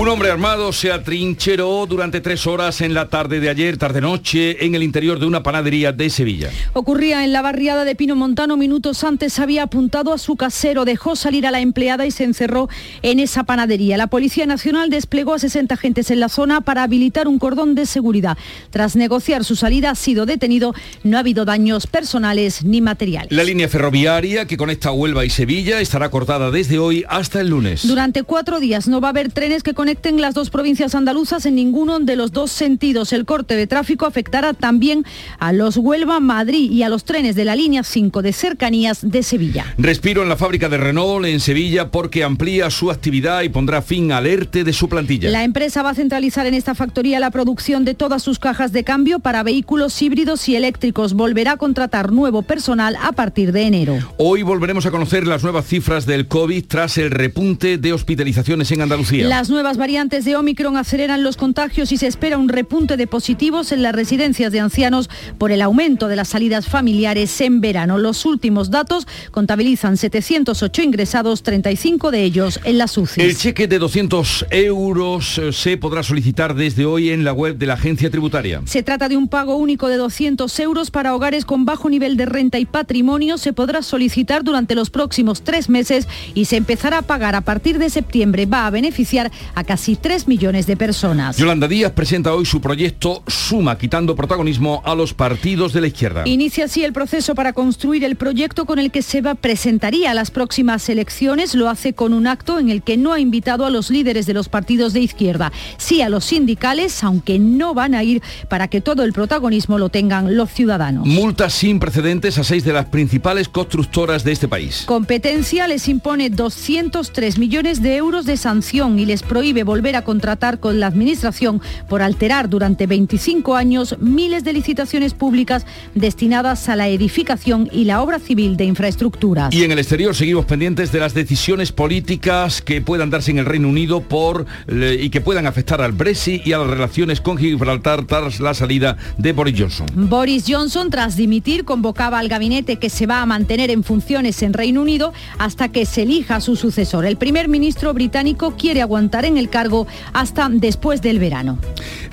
[0.00, 4.74] Un hombre armado se atrincheró durante tres horas en la tarde de ayer, tarde-noche, en
[4.74, 6.48] el interior de una panadería de Sevilla.
[6.72, 8.56] Ocurría en la barriada de Pino Montano.
[8.56, 12.70] Minutos antes había apuntado a su casero, dejó salir a la empleada y se encerró
[13.02, 13.98] en esa panadería.
[13.98, 17.84] La Policía Nacional desplegó a 60 agentes en la zona para habilitar un cordón de
[17.84, 18.38] seguridad.
[18.70, 20.72] Tras negociar su salida, ha sido detenido.
[21.04, 23.30] No ha habido daños personales ni materiales.
[23.32, 27.86] La línea ferroviaria que conecta Huelva y Sevilla estará cortada desde hoy hasta el lunes.
[27.86, 29.89] Durante cuatro días no va a haber trenes que conecten
[30.20, 33.12] las dos provincias andaluzas en ninguno de los dos sentidos.
[33.12, 35.04] El corte de tráfico afectará también
[35.38, 39.74] a los Huelva-Madrid y a los trenes de la línea 5 de cercanías de Sevilla.
[39.78, 44.12] Respiro en la fábrica de Renault en Sevilla porque amplía su actividad y pondrá fin
[44.12, 45.30] al ERTE de su plantilla.
[45.30, 48.84] La empresa va a centralizar en esta factoría la producción de todas sus cajas de
[48.84, 51.14] cambio para vehículos híbridos y eléctricos.
[51.14, 53.98] Volverá a contratar nuevo personal a partir de enero.
[54.18, 58.82] Hoy volveremos a conocer las nuevas cifras del COVID tras el repunte de hospitalizaciones en
[58.82, 59.26] Andalucía.
[59.26, 63.72] Las nuevas variantes de Omicron aceleran los contagios y se espera un repunte de positivos
[63.72, 67.96] en las residencias de ancianos por el aumento de las salidas familiares en verano.
[67.96, 73.22] Los últimos datos contabilizan 708 ingresados, 35 de ellos en la UCI.
[73.22, 77.64] El cheque de 200 euros eh, se podrá solicitar desde hoy en la web de
[77.64, 78.60] la agencia tributaria.
[78.66, 82.26] Se trata de un pago único de 200 euros para hogares con bajo nivel de
[82.26, 83.38] renta y patrimonio.
[83.38, 87.78] Se podrá solicitar durante los próximos tres meses y se empezará a pagar a partir
[87.78, 88.44] de septiembre.
[88.44, 91.36] Va a beneficiar a casi 3 millones de personas.
[91.36, 96.24] Yolanda Díaz presenta hoy su proyecto Suma, quitando protagonismo a los partidos de la izquierda.
[96.26, 100.32] Inicia así el proceso para construir el proyecto con el que se va, presentaría las
[100.32, 101.54] próximas elecciones.
[101.54, 104.34] Lo hace con un acto en el que no ha invitado a los líderes de
[104.34, 108.80] los partidos de izquierda, sí a los sindicales, aunque no van a ir para que
[108.80, 111.06] todo el protagonismo lo tengan los ciudadanos.
[111.06, 114.82] Multas sin precedentes a seis de las principales constructoras de este país.
[114.84, 120.60] Competencia les impone 203 millones de euros de sanción y les prohíbe volver a contratar
[120.60, 126.88] con la Administración por alterar durante 25 años miles de licitaciones públicas destinadas a la
[126.88, 129.54] edificación y la obra civil de infraestructuras.
[129.54, 133.46] Y en el exterior seguimos pendientes de las decisiones políticas que puedan darse en el
[133.46, 138.06] Reino Unido por y que puedan afectar al Brexit y a las relaciones con Gibraltar
[138.06, 139.86] tras la salida de Boris Johnson.
[139.94, 144.52] Boris Johnson, tras dimitir, convocaba al gabinete que se va a mantener en funciones en
[144.52, 147.04] Reino Unido hasta que se elija su sucesor.
[147.04, 151.58] El primer ministro británico quiere aguantar en el cargo hasta después del verano.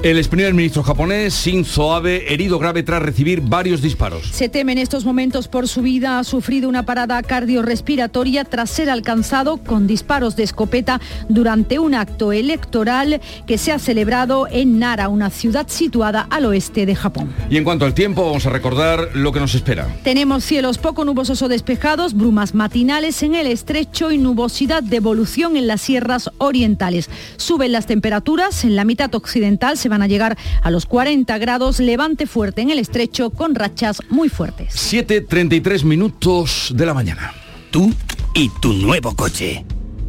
[0.04, 4.28] El ex primer ministro japonés, Shinzo Abe, herido grave tras recibir varios disparos.
[4.28, 6.20] Se teme en estos momentos por su vida.
[6.20, 12.32] Ha sufrido una parada cardiorrespiratoria tras ser alcanzado con disparos de escopeta durante un acto
[12.32, 17.34] electoral que se ha celebrado en Nara, una ciudad situada al oeste de Japón.
[17.50, 19.88] Y en cuanto al tiempo, vamos a recordar lo que nos espera.
[20.04, 25.58] Tenemos cielos poco nubosos o despejados, brumas matinales en el estrecho y nubosidad de evolución
[25.58, 27.10] en las sierras orientales.
[27.36, 31.80] Suben las temperaturas, en la mitad occidental se van a llegar a los 40 grados,
[31.80, 34.74] levante fuerte en el estrecho con rachas muy fuertes.
[34.92, 37.34] 7.33 minutos de la mañana.
[37.72, 37.94] Tú
[38.34, 39.66] y tu nuevo coche.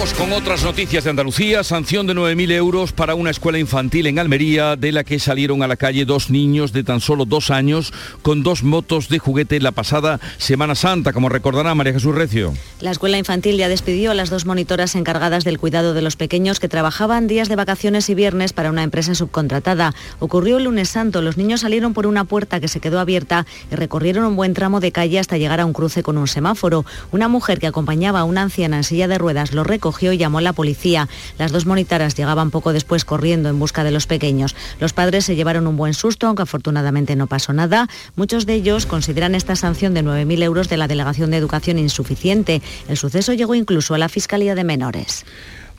[0.00, 1.62] Con otras noticias de Andalucía.
[1.62, 5.68] Sanción de 9.000 euros para una escuela infantil en Almería, de la que salieron a
[5.68, 7.92] la calle dos niños de tan solo dos años
[8.22, 12.54] con dos motos de juguete la pasada Semana Santa, como recordará María Jesús Recio.
[12.80, 16.60] La escuela infantil ya despidió a las dos monitoras encargadas del cuidado de los pequeños
[16.60, 19.94] que trabajaban días de vacaciones y viernes para una empresa subcontratada.
[20.18, 21.20] Ocurrió el lunes santo.
[21.20, 24.80] Los niños salieron por una puerta que se quedó abierta y recorrieron un buen tramo
[24.80, 26.86] de calle hasta llegar a un cruce con un semáforo.
[27.12, 30.38] Una mujer que acompañaba a una anciana en silla de ruedas lo recogió y llamó
[30.38, 31.08] a la policía.
[31.38, 34.54] Las dos monitoras llegaban poco después corriendo en busca de los pequeños.
[34.80, 37.88] Los padres se llevaron un buen susto, aunque afortunadamente no pasó nada.
[38.16, 42.62] Muchos de ellos consideran esta sanción de 9.000 euros de la Delegación de Educación insuficiente.
[42.88, 45.24] El suceso llegó incluso a la Fiscalía de Menores.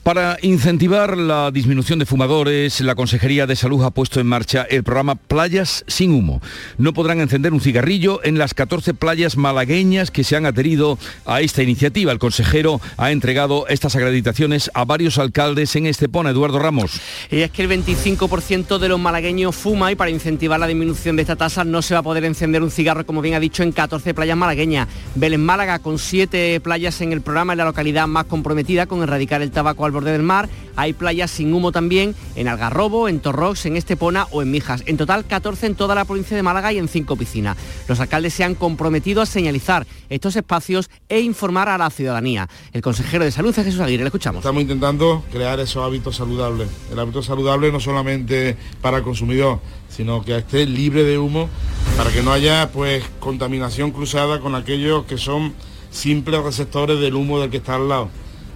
[0.04, 4.84] Para incentivar la disminución de fumadores, la Consejería de Salud ha puesto en marcha el
[4.84, 6.42] programa Playas sin humo.
[6.80, 11.42] No podrán encender un cigarrillo en las 14 playas malagueñas que se han adherido a
[11.42, 12.12] esta iniciativa.
[12.12, 17.00] El consejero ha entregado estas acreditaciones a varios alcaldes en Estepona, Eduardo Ramos.
[17.30, 21.36] Es que el 25% de los malagueños fuma y para incentivar la disminución de esta
[21.36, 24.16] tasa no se va a poder encender un cigarro, como bien ha dicho, en 14
[24.16, 24.88] playas malagueñas.
[25.14, 29.44] Belén Málaga, con 7 playas en el programa, es la localidad más comprometida con erradicar
[29.44, 30.50] el tabaco al borde del mar.
[30.76, 34.84] Hay playas sin humo también en Algarrobo, en Torrox, en Estepona o en Mijas.
[34.86, 37.58] En total 14 en toda la provincia de Málaga y en 5 piscinas.
[37.88, 42.48] Los alcaldes se han comprometido a señalizar estos espacios e informar a la ciudadanía.
[42.74, 44.40] El consejero de Salud es Jesús Aguirre, le escuchamos.
[44.40, 46.70] Estamos intentando crear esos hábitos saludables.
[46.92, 51.50] El hábito saludable no solamente para el consumidor, sino que esté libre de humo
[51.98, 55.54] para que no haya pues contaminación cruzada con aquellos que son
[55.92, 58.10] simples receptores del humo del que está al lado.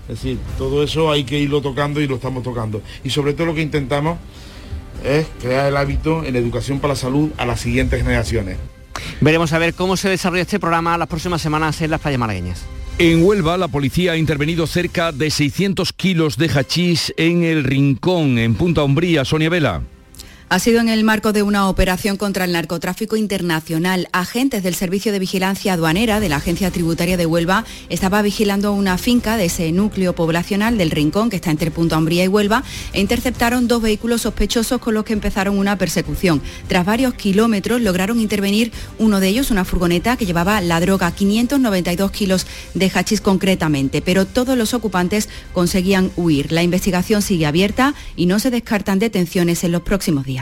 [0.08, 2.82] Es decir, todo eso hay que irlo tocando y lo estamos tocando.
[3.04, 4.18] Y sobre todo lo que intentamos
[5.04, 8.58] es crear el hábito en educación para la salud a las siguientes generaciones.
[9.22, 12.66] Veremos a ver cómo se desarrolla este programa las próximas semanas en las playas malagueñas.
[12.98, 18.38] En Huelva, la policía ha intervenido cerca de 600 kilos de hachís en el Rincón,
[18.38, 19.26] en Punta Umbría.
[19.26, 19.82] Sonia Vela.
[20.48, 24.08] Ha sido en el marco de una operación contra el narcotráfico internacional.
[24.12, 29.00] Agentes del Servicio de Vigilancia Aduanera de la Agencia Tributaria de Huelva estaba vigilando una
[29.00, 33.02] finca de ese núcleo poblacional del Rincón, que está entre Punta Umbría y Huelva, e
[33.02, 36.44] interceptaron dos vehículos sospechosos con los que empezaron una persecución.
[36.68, 42.12] Tras varios kilómetros lograron intervenir uno de ellos, una furgoneta que llevaba la droga, 592
[42.12, 46.52] kilos de hachís concretamente, pero todos los ocupantes conseguían huir.
[46.52, 50.35] La investigación sigue abierta y no se descartan detenciones en los próximos días.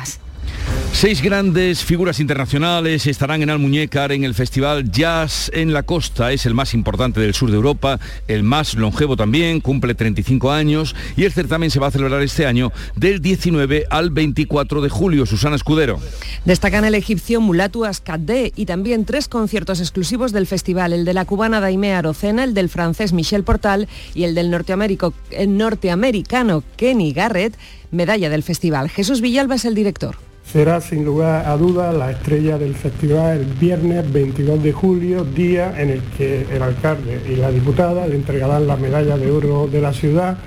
[0.94, 6.32] Seis grandes figuras internacionales estarán en Almuñécar en el Festival Jazz en la Costa.
[6.32, 10.96] Es el más importante del sur de Europa, el más longevo también, cumple 35 años
[11.18, 15.26] y el certamen se va a celebrar este año del 19 al 24 de julio.
[15.26, 16.00] Susana Escudero.
[16.46, 21.26] Destacan el egipcio Mulatu Askadé y también tres conciertos exclusivos del festival, el de la
[21.26, 27.12] cubana Daimea Arocena, el del francés Michel Portal y el del norteamericano, el norteamericano Kenny
[27.14, 27.58] Garrett,
[27.94, 28.90] medalla del festival.
[28.90, 30.16] Jesús Villalba es el director
[30.54, 35.74] será sin lugar a dudas la estrella del festival el viernes 22 de julio, día
[35.82, 39.82] en el que el alcalde y la diputada le entregarán la medalla de oro de
[39.82, 40.38] la ciudad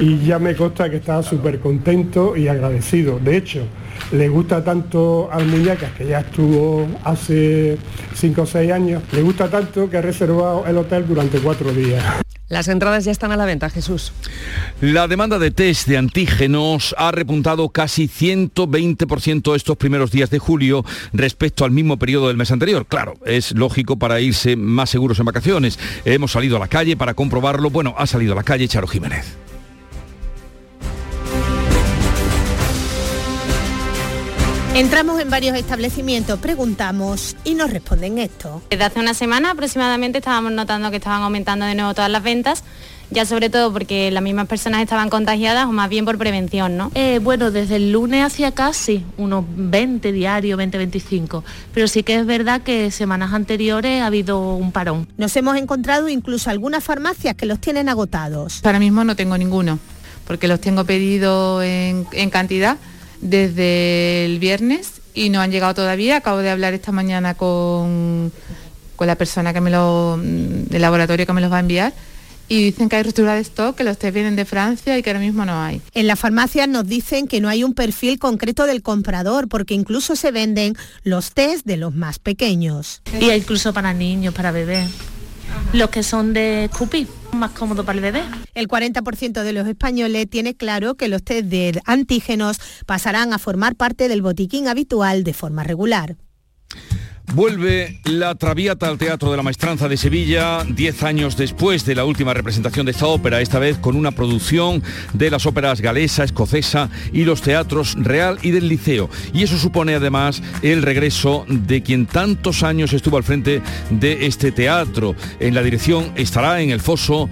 [0.00, 3.18] y ya me consta que está súper contento y agradecido.
[3.18, 3.62] De hecho,
[4.10, 7.76] le gusta tanto al Muñecas, que ya estuvo hace
[8.14, 12.02] 5 o 6 años, le gusta tanto que ha reservado el hotel durante cuatro días.
[12.52, 14.12] Las entradas ya están a la venta, Jesús.
[14.82, 20.84] La demanda de test de antígenos ha repuntado casi 120% estos primeros días de julio
[21.14, 22.84] respecto al mismo periodo del mes anterior.
[22.84, 25.78] Claro, es lógico para irse más seguros en vacaciones.
[26.04, 27.70] Hemos salido a la calle para comprobarlo.
[27.70, 29.24] Bueno, ha salido a la calle Charo Jiménez.
[34.74, 38.62] Entramos en varios establecimientos, preguntamos y nos responden esto.
[38.70, 42.64] Desde hace una semana aproximadamente estábamos notando que estaban aumentando de nuevo todas las ventas,
[43.10, 46.90] ya sobre todo porque las mismas personas estaban contagiadas o más bien por prevención, ¿no?
[46.94, 51.42] Eh, bueno, desde el lunes hacia casi unos 20 diarios, 20-25,
[51.74, 55.06] pero sí que es verdad que semanas anteriores ha habido un parón.
[55.18, 58.64] Nos hemos encontrado incluso algunas farmacias que los tienen agotados.
[58.64, 59.78] Ahora mismo no tengo ninguno,
[60.26, 62.78] porque los tengo pedido en, en cantidad
[63.22, 66.18] desde el viernes y no han llegado todavía.
[66.18, 68.30] Acabo de hablar esta mañana con,
[68.96, 71.94] con la persona que me lo, del laboratorio que me los va a enviar
[72.48, 75.08] y dicen que hay ruptura de stock, que los test vienen de Francia y que
[75.08, 75.80] ahora mismo no hay.
[75.94, 80.16] En las farmacias nos dicen que no hay un perfil concreto del comprador porque incluso
[80.16, 83.00] se venden los test de los más pequeños.
[83.18, 84.90] Y incluso para niños, para bebés.
[85.72, 88.22] Los que son de escupir, más cómodo para el bebé.
[88.54, 93.76] El 40% de los españoles tiene claro que los test de antígenos pasarán a formar
[93.76, 96.16] parte del botiquín habitual de forma regular.
[97.34, 102.04] Vuelve la Traviata al Teatro de la Maestranza de Sevilla, diez años después de la
[102.04, 104.82] última representación de esta ópera, esta vez con una producción
[105.14, 109.08] de las óperas galesa, escocesa y los teatros Real y del Liceo.
[109.32, 114.52] Y eso supone además el regreso de quien tantos años estuvo al frente de este
[114.52, 115.14] teatro.
[115.40, 117.30] En la dirección estará en el foso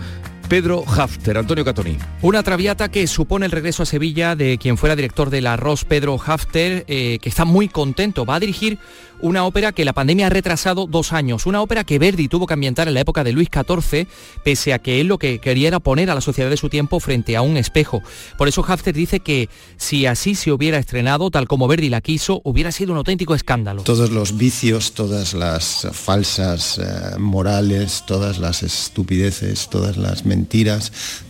[0.51, 1.39] Pedro Hafter.
[1.39, 1.97] Antonio Catoni.
[2.23, 5.85] Una traviata que supone el regreso a Sevilla de quien fuera director de la ROS,
[5.85, 8.27] Pedro Hafter, eh, que está muy contento.
[8.27, 8.81] Va a dirigir
[9.21, 12.55] una ópera que la pandemia ha retrasado dos años, una ópera que Verdi tuvo que
[12.55, 14.09] ambientar en la época de Luis XIV,
[14.43, 16.99] pese a que él lo que quería era poner a la sociedad de su tiempo
[17.01, 18.03] frente a un espejo.
[18.39, 22.41] Por eso Hafter dice que si así se hubiera estrenado, tal como Verdi la quiso,
[22.45, 23.83] hubiera sido un auténtico escándalo.
[23.83, 30.40] Todos los vicios, todas las falsas eh, morales, todas las estupideces, todas las mentiras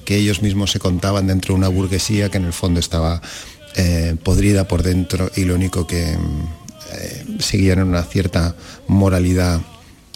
[0.04, 3.20] que ellos mismos se contaban dentro de una burguesía que en el fondo estaba
[3.76, 6.16] eh, podrida por dentro y lo único que
[6.92, 8.56] eh, seguían una cierta
[8.88, 9.60] moralidad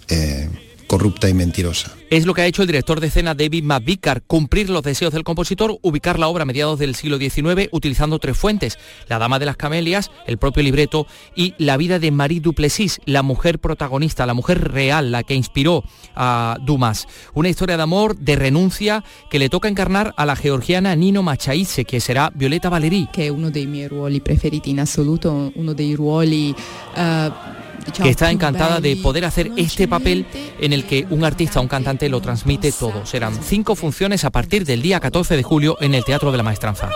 [0.08, 0.48] eh,
[0.94, 1.90] corrupta y mentirosa.
[2.08, 5.24] Es lo que ha hecho el director de escena David McVicar, cumplir los deseos del
[5.24, 8.78] compositor, ubicar la obra a mediados del siglo XIX utilizando tres fuentes,
[9.08, 13.24] La Dama de las Camelias, el propio libreto y la vida de Marie Duplessis, la
[13.24, 15.82] mujer protagonista, la mujer real, la que inspiró
[16.14, 17.08] a Dumas.
[17.34, 21.84] Una historia de amor, de renuncia, que le toca encarnar a la georgiana Nino Machaise,
[21.84, 23.08] que será Violeta Valerí.
[23.12, 26.54] Que es uno de mis ruoli preferiti en absoluto, uno dei ruoli...
[26.96, 30.26] Uh que está encantada de poder hacer este papel
[30.60, 33.04] en el que un artista, un cantante lo transmite todo.
[33.06, 36.42] Serán cinco funciones a partir del día 14 de julio en el Teatro de la
[36.42, 36.90] Maestranza.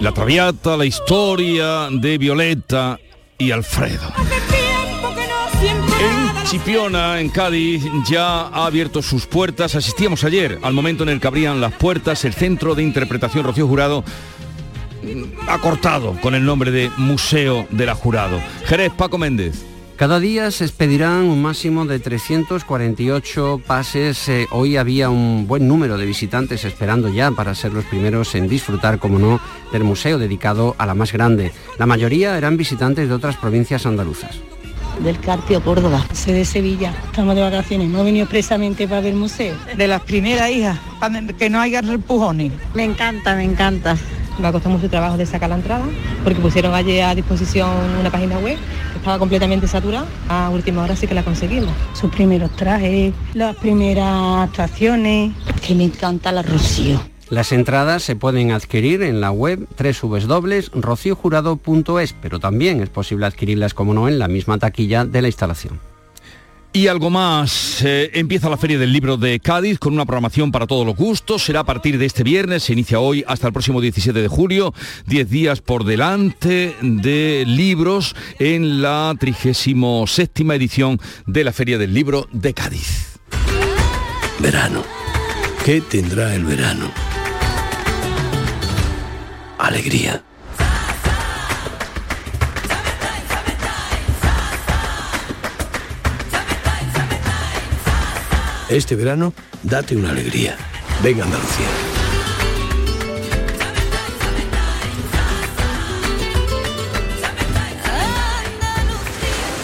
[0.00, 3.00] La Traviata, la historia de Violeta
[3.36, 4.12] y Alfredo.
[6.50, 9.74] Chipiona, en Cádiz, ya ha abierto sus puertas.
[9.74, 13.68] Asistíamos ayer al momento en el que abrían las puertas el Centro de Interpretación Rocío
[13.68, 14.02] Jurado
[15.02, 18.40] mm, ha cortado con el nombre de Museo de la Jurado.
[18.64, 19.62] Jerez, Paco Méndez.
[19.96, 24.26] Cada día se expedirán un máximo de 348 pases.
[24.30, 28.48] Eh, hoy había un buen número de visitantes esperando ya para ser los primeros en
[28.48, 29.38] disfrutar, como no,
[29.70, 31.52] del museo dedicado a la más grande.
[31.78, 34.40] La mayoría eran visitantes de otras provincias andaluzas
[35.00, 36.04] del Carpio Córdoba.
[36.12, 39.56] Soy de Sevilla, estamos de vacaciones, no he venido expresamente para ver el museo.
[39.76, 42.52] De las primeras hijas, para que no haya repujones.
[42.74, 43.96] Me encanta, me encanta.
[44.38, 45.84] Me ha costado mucho trabajo de sacar la entrada,
[46.22, 48.56] porque pusieron allí a disposición una página web
[48.92, 50.06] que estaba completamente saturada.
[50.28, 51.70] A última hora sí que la conseguimos.
[51.92, 55.32] Sus primeros trajes, las primeras actuaciones.
[55.66, 57.00] Que me encanta la Rocío.
[57.30, 63.92] Las entradas se pueden adquirir en la web www.rociojurado.es, pero también es posible adquirirlas, como
[63.92, 65.78] no, en la misma taquilla de la instalación.
[66.72, 70.66] Y algo más, eh, empieza la Feria del Libro de Cádiz con una programación para
[70.66, 71.44] todos los gustos.
[71.44, 74.74] Será a partir de este viernes, se inicia hoy hasta el próximo 17 de julio.
[75.06, 82.28] 10 días por delante de libros en la 37 edición de la Feria del Libro
[82.32, 83.18] de Cádiz.
[84.38, 84.82] Verano.
[85.64, 86.90] ¿Qué tendrá el verano?
[89.58, 90.22] Alegría.
[98.68, 99.32] Este verano,
[99.62, 100.56] date una alegría.
[101.02, 101.66] Venga Andalucía.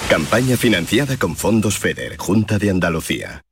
[0.08, 3.42] Campaña financiada con fondos FEDER, Junta de Andalucía.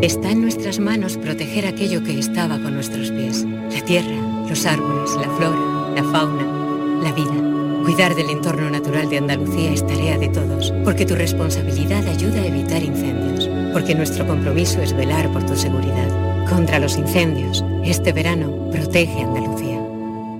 [0.00, 5.14] Está en nuestras manos proteger aquello que estaba con nuestros pies, la tierra los árboles,
[5.16, 7.84] la flora, la fauna, la vida.
[7.84, 12.46] Cuidar del entorno natural de Andalucía es tarea de todos, porque tu responsabilidad ayuda a
[12.46, 16.46] evitar incendios, porque nuestro compromiso es velar por tu seguridad.
[16.48, 19.80] Contra los incendios, este verano protege Andalucía.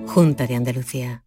[0.07, 1.23] Junta de Andalucía.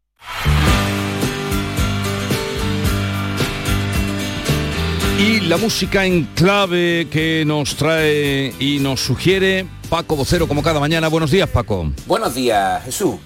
[5.20, 10.80] Y la música en clave que nos trae y nos sugiere Paco Vocero como cada
[10.80, 11.08] mañana.
[11.08, 11.92] Buenos días, Paco.
[12.06, 13.16] Buenos días, Jesús.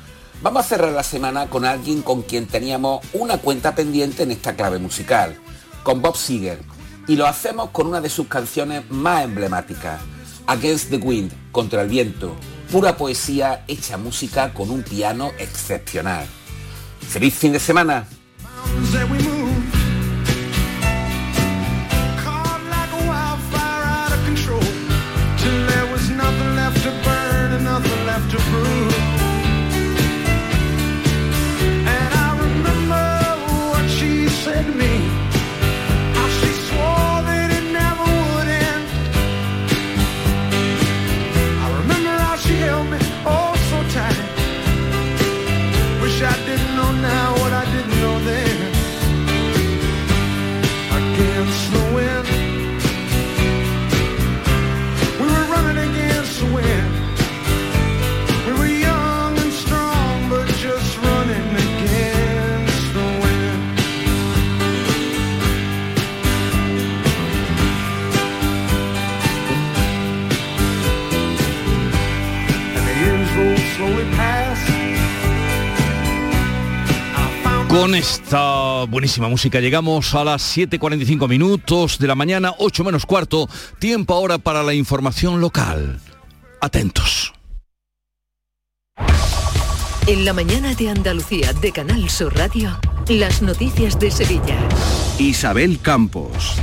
[0.43, 4.57] Vamos a cerrar la semana con alguien con quien teníamos una cuenta pendiente en esta
[4.57, 5.37] clave musical,
[5.85, 6.59] con Bob Seger.
[7.07, 10.01] Y lo hacemos con una de sus canciones más emblemáticas,
[10.49, 12.35] Against the Wind, contra el viento.
[12.73, 16.27] Pura poesía hecha música con un piano excepcional.
[16.99, 18.09] ¡Feliz fin de semana!
[77.87, 83.49] Con esta buenísima música llegamos a las 7.45 minutos de la mañana, 8 menos cuarto,
[83.79, 86.01] tiempo ahora para la información local.
[86.61, 87.33] Atentos.
[90.09, 92.77] En la mañana de Andalucía de Canal Sur Radio,
[93.07, 94.59] las noticias de Sevilla.
[95.21, 96.57] Isabel Campos.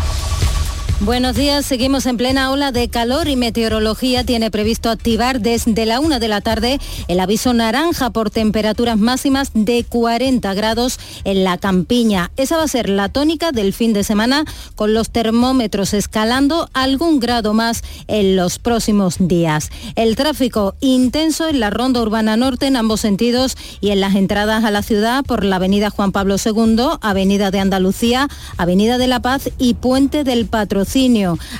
[0.99, 5.99] Buenos días, seguimos en plena ola de calor y Meteorología tiene previsto activar desde la
[5.99, 6.79] una de la tarde
[7.09, 12.31] el aviso naranja por temperaturas máximas de 40 grados en la campiña.
[12.37, 17.19] Esa va a ser la tónica del fin de semana con los termómetros escalando algún
[17.19, 19.71] grado más en los próximos días.
[19.95, 24.63] El tráfico intenso en la ronda urbana norte en ambos sentidos y en las entradas
[24.63, 29.21] a la ciudad por la avenida Juan Pablo II, avenida de Andalucía, avenida de la
[29.21, 30.45] Paz y puente del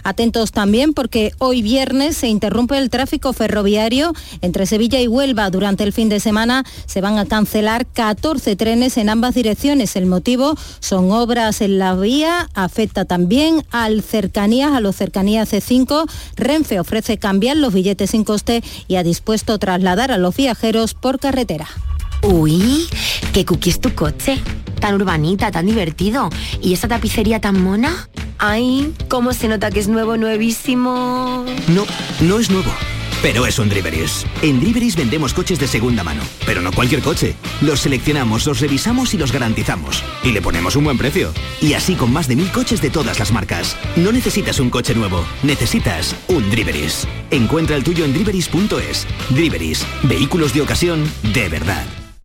[0.04, 5.50] Atentos también porque hoy viernes se interrumpe el tráfico ferroviario entre Sevilla y Huelva.
[5.50, 9.96] Durante el fin de semana se van a cancelar 14 trenes en ambas direcciones.
[9.96, 16.10] El motivo son obras en la vía, afecta también al cercanías, a los cercanías C5.
[16.36, 21.20] Renfe ofrece cambiar los billetes sin coste y ha dispuesto trasladar a los viajeros por
[21.20, 21.68] carretera.
[22.24, 22.88] Uy,
[23.34, 24.40] qué cookie es tu coche.
[24.80, 26.30] Tan urbanita, tan divertido.
[26.62, 28.10] ¿Y esa tapicería tan mona?
[28.46, 31.46] Ay, cómo se nota que es nuevo, nuevísimo.
[31.70, 31.86] No,
[32.20, 32.74] no es nuevo.
[33.22, 34.26] Pero es un Driveris.
[34.42, 37.38] En Driveris vendemos coches de segunda mano, pero no cualquier coche.
[37.62, 40.04] Los seleccionamos, los revisamos y los garantizamos.
[40.26, 41.32] Y le ponemos un buen precio.
[41.62, 43.78] Y así con más de mil coches de todas las marcas.
[43.96, 47.08] No necesitas un coche nuevo, necesitas un Driveris.
[47.32, 49.08] Encuentra el tuyo en driveris.es.
[49.30, 52.03] Driveris, vehículos de ocasión de verdad.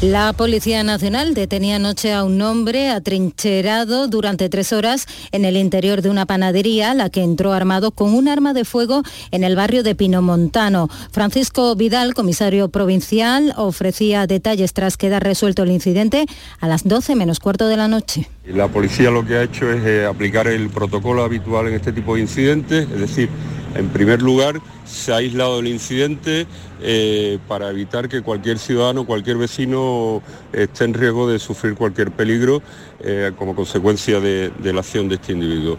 [0.00, 6.02] La Policía Nacional detenía anoche a un hombre atrincherado durante tres horas en el interior
[6.02, 9.82] de una panadería, la que entró armado con un arma de fuego en el barrio
[9.82, 10.88] de Pinomontano.
[11.10, 16.26] Francisco Vidal, comisario provincial, ofrecía detalles tras quedar resuelto el incidente
[16.60, 18.28] a las 12 menos cuarto de la noche.
[18.52, 22.14] La policía lo que ha hecho es eh, aplicar el protocolo habitual en este tipo
[22.14, 23.28] de incidentes, es decir,
[23.74, 26.46] en primer lugar, se ha aislado el incidente
[26.80, 30.22] eh, para evitar que cualquier ciudadano, cualquier vecino
[30.52, 32.62] esté en riesgo de sufrir cualquier peligro
[33.00, 35.78] eh, como consecuencia de, de la acción de este individuo.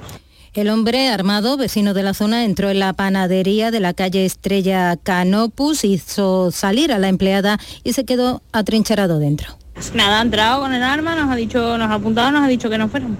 [0.53, 4.95] El hombre armado, vecino de la zona, entró en la panadería de la calle Estrella
[4.97, 9.57] Canopus, hizo salir a la empleada y se quedó atrincherado dentro.
[9.93, 12.69] Nada, ha entrado con el arma, nos ha dicho, nos ha apuntado, nos ha dicho
[12.69, 13.17] que no fuéramos.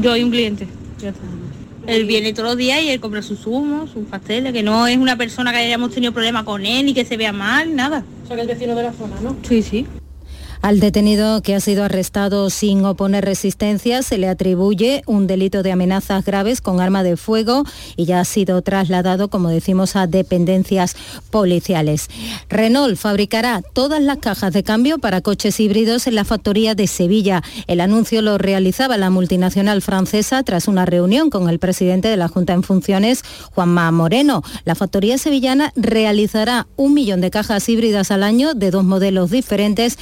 [0.00, 0.68] Yo y un cliente.
[0.98, 1.22] Ya está.
[1.86, 4.98] Él viene todos los días y él compra sus zumos, sus pasteles, que no es
[4.98, 8.04] una persona que hayamos tenido problema con él ni que se vea mal, nada.
[8.24, 9.36] O sea que es vecino de la zona, ¿no?
[9.42, 9.86] Sí, sí.
[10.62, 15.72] Al detenido que ha sido arrestado sin oponer resistencia se le atribuye un delito de
[15.72, 17.64] amenazas graves con arma de fuego
[17.96, 20.94] y ya ha sido trasladado, como decimos, a dependencias
[21.32, 22.06] policiales.
[22.48, 27.42] Renault fabricará todas las cajas de cambio para coches híbridos en la factoría de Sevilla.
[27.66, 32.28] El anuncio lo realizaba la multinacional francesa tras una reunión con el presidente de la
[32.28, 34.44] Junta en funciones, Juanma Moreno.
[34.64, 39.98] La factoría sevillana realizará un millón de cajas híbridas al año de dos modelos diferentes,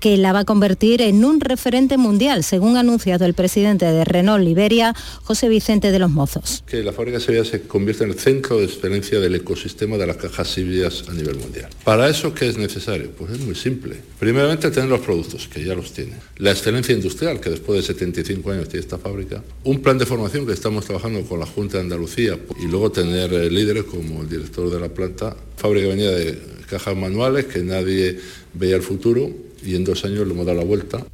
[0.00, 4.04] que la va a convertir en un referente mundial, según ha anunciado el presidente de
[4.04, 6.62] Renault Liberia, José Vicente de los Mozos.
[6.66, 10.16] Que la fábrica Sevilla se convierte en el centro de excelencia del ecosistema de las
[10.16, 11.68] cajas híbridas a nivel mundial.
[11.84, 13.10] ¿Para eso qué es necesario?
[13.10, 13.96] Pues es muy simple.
[14.18, 16.14] Primeramente tener los productos, que ya los tiene.
[16.36, 19.42] La excelencia industrial, que después de 75 años tiene esta fábrica.
[19.64, 23.32] Un plan de formación que estamos trabajando con la Junta de Andalucía y luego tener
[23.32, 25.36] eh, líderes como el director de la planta.
[25.56, 26.38] Fábrica venía de
[26.68, 28.18] cajas manuales, que nadie
[28.54, 31.04] veía el futuro y en dos años le hemos dado la vuelta.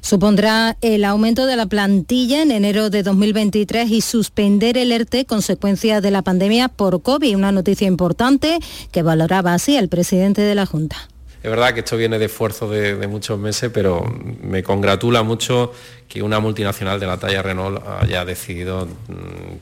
[0.00, 6.00] Supondrá el aumento de la plantilla en enero de 2023 y suspender el ERTE consecuencia
[6.00, 8.58] de la pandemia por COVID, una noticia importante
[8.90, 11.08] que valoraba así el presidente de la Junta.
[11.40, 14.04] Es verdad que esto viene de esfuerzo de, de, muchos meses, pero
[14.42, 15.72] me congratula mucho
[16.08, 18.86] que una multinacional de la talla Renault haya decidido,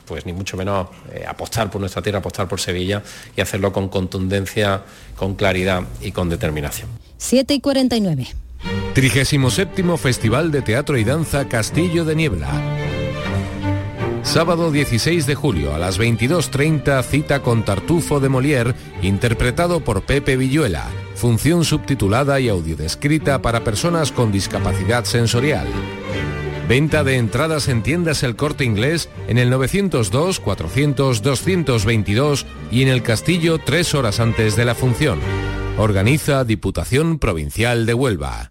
[0.05, 3.01] pues ni mucho menos, eh, apostar por nuestra tierra, apostar por Sevilla
[3.35, 4.81] y hacerlo con contundencia,
[5.15, 6.89] con claridad y con determinación.
[7.21, 8.27] 7 y 49.
[8.95, 12.49] 37 Festival de Teatro y Danza Castillo de Niebla.
[14.23, 20.35] Sábado 16 de julio a las 22.30 cita con Tartufo de Molière, interpretado por Pepe
[20.35, 25.67] Villuela, función subtitulada y audiodescrita para personas con discapacidad sensorial.
[26.67, 32.87] Venta de entradas en tiendas El Corte Inglés en el 902 400 222 y en
[32.87, 35.19] el Castillo tres horas antes de la función.
[35.77, 38.50] Organiza Diputación Provincial de Huelva.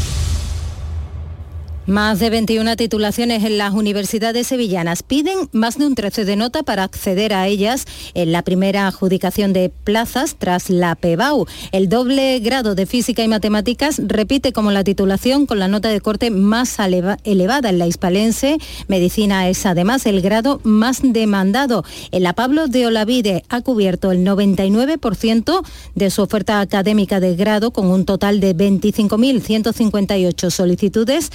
[1.87, 6.61] Más de 21 titulaciones en las universidades sevillanas piden más de un 13 de nota
[6.61, 11.47] para acceder a ellas en la primera adjudicación de plazas tras la PEBAU.
[11.71, 16.01] El doble grado de física y matemáticas repite como la titulación con la nota de
[16.01, 16.77] corte más
[17.23, 18.59] elevada en la hispalense.
[18.87, 21.83] Medicina es además el grado más demandado.
[22.11, 25.65] En la Pablo de Olavide ha cubierto el 99%
[25.95, 31.31] de su oferta académica de grado con un total de 25.158 solicitudes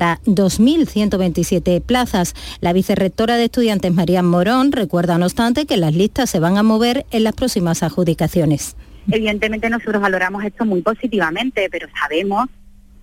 [0.00, 2.34] 2.127 plazas.
[2.60, 6.62] La vicerrectora de estudiantes María Morón recuerda, no obstante, que las listas se van a
[6.62, 8.76] mover en las próximas adjudicaciones.
[9.10, 12.48] Evidentemente nosotros valoramos esto muy positivamente, pero sabemos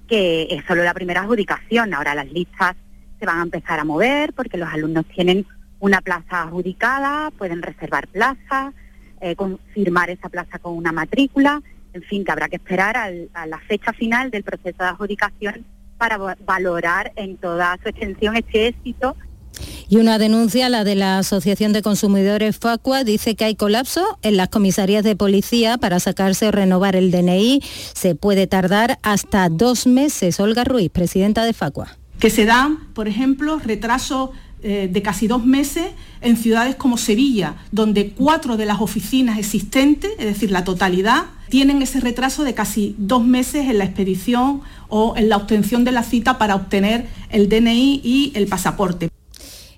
[0.08, 1.93] que es solo la primera adjudicación.
[1.93, 2.76] Ahora las listas
[3.20, 5.45] se van a empezar a mover porque los alumnos tienen
[5.80, 8.74] una plaza adjudicada, pueden reservar plaza,
[9.22, 11.62] eh, confirmar esa plaza con una matrícula,
[11.93, 15.66] en fin, que habrá que esperar a la fecha final del proceso de adjudicación
[15.98, 19.16] para valorar en toda su extensión este éxito
[19.89, 24.36] y una denuncia, la de la Asociación de Consumidores Facua, dice que hay colapso en
[24.36, 27.62] las comisarías de policía para sacarse o renovar el DNI.
[27.93, 30.41] Se puede tardar hasta dos meses.
[30.41, 31.98] Olga Ruiz, presidenta de Facua.
[32.20, 34.32] Que se dan, por ejemplo, retrasos
[34.62, 35.86] eh, de casi dos meses
[36.20, 41.82] en ciudades como Sevilla, donde cuatro de las oficinas existentes, es decir, la totalidad, tienen
[41.82, 46.04] ese retraso de casi dos meses en la expedición o en la obtención de la
[46.04, 49.10] cita para obtener el DNI y el pasaporte.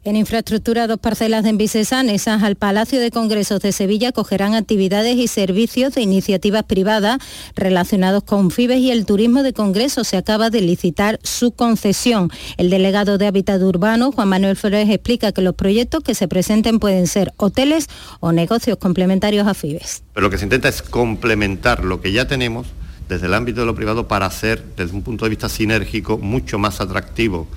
[0.10, 5.18] En infraestructura, dos parcelas de Envisesan, esas al Palacio de Congresos de Sevilla, cogerán actividades
[5.18, 7.20] y servicios de iniciativas privadas
[7.56, 10.08] relacionados con FIBES y el turismo de congresos.
[10.08, 12.32] Se acaba de licitar su concesión.
[12.58, 16.80] El delegado de Hábitat Urbano, Juan Manuel Flores, explica que los proyectos que se presenten
[16.80, 17.86] pueden ser hoteles
[18.20, 20.02] o negocios complementarios a FIBES.
[20.16, 22.66] Pero lo que se intenta es complementar lo que ya tenemos
[23.08, 26.58] desde el ámbito de lo privado para hacer, desde un punto de vista sinérgico, mucho
[26.58, 27.48] más atractivo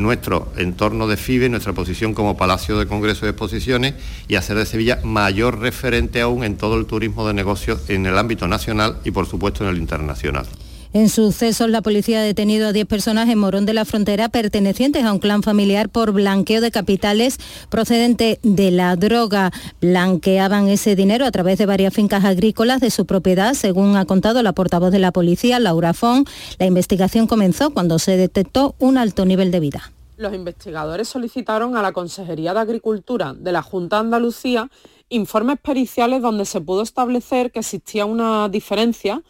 [0.00, 3.94] nuestro entorno de FIBE, nuestra posición como Palacio de Congresos y Exposiciones
[4.28, 8.18] y hacer de Sevilla mayor referente aún en todo el turismo de negocios en el
[8.18, 10.46] ámbito nacional y por supuesto en el internacional.
[10.92, 15.04] En sucesos, la policía ha detenido a 10 personas en Morón de la Frontera pertenecientes
[15.04, 17.38] a un clan familiar por blanqueo de capitales
[17.68, 19.52] procedente de la droga.
[19.80, 24.42] Blanqueaban ese dinero a través de varias fincas agrícolas de su propiedad, según ha contado
[24.42, 26.24] la portavoz de la policía, Laura Fon.
[26.58, 29.92] La investigación comenzó cuando se detectó un alto nivel de vida.
[30.16, 34.68] Los investigadores solicitaron a la Consejería de Agricultura de la Junta de Andalucía
[35.10, 39.22] informes periciales donde se pudo establecer que existía una diferencia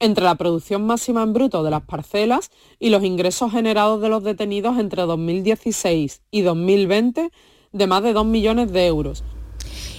[0.00, 4.22] entre la producción máxima en bruto de las parcelas y los ingresos generados de los
[4.22, 7.30] detenidos entre 2016 y 2020
[7.72, 9.24] de más de 2 millones de euros.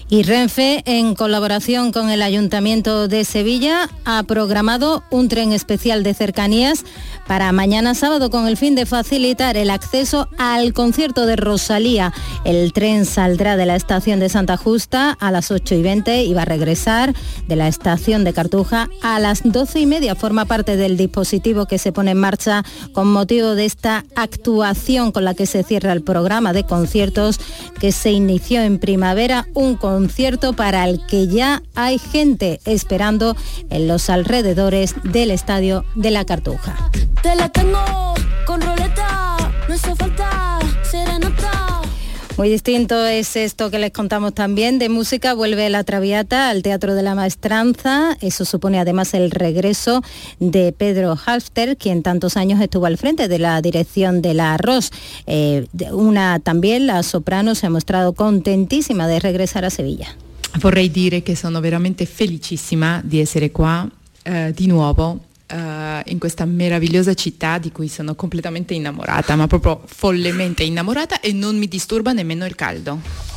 [0.10, 6.14] Y Renfe, en colaboración con el Ayuntamiento de Sevilla, ha programado un tren especial de
[6.14, 6.86] cercanías
[7.28, 12.14] para mañana sábado con el fin de facilitar el acceso al concierto de Rosalía.
[12.45, 16.34] El tren saldrá de la estación de Santa Justa a las 8 y 20 y
[16.34, 17.14] va a regresar
[17.49, 20.16] de la estación de Cartuja a las 12 y media.
[20.16, 25.26] Forma parte del dispositivo que se pone en marcha con motivo de esta actuación con
[25.26, 27.41] la que se cierra el programa de conciertos
[27.82, 29.45] que se inició en primavera.
[29.53, 29.76] Un
[30.54, 33.36] para el que ya hay gente esperando
[33.70, 36.76] en los alrededores del estadio de la Cartuja.
[42.38, 44.78] Muy distinto es esto que les contamos también.
[44.78, 48.16] De música vuelve la Traviata al Teatro de la Maestranza.
[48.22, 50.04] Eso supone además el regreso
[50.40, 54.92] de Pedro Halfter, quien tantos años estuvo al frente de la dirección de la Arroz.
[55.26, 60.16] Eh, una también, la soprano, se ha mostrado contentísima de regresar a Sevilla.
[60.62, 63.90] Vorrei dire che sono veramente felicissima di essere qua
[64.22, 65.22] eh, di nuovo
[65.52, 71.32] uh, in questa meravigliosa città di cui sono completamente innamorata, ma proprio follemente innamorata e
[71.34, 73.36] non mi disturba nemmeno il caldo.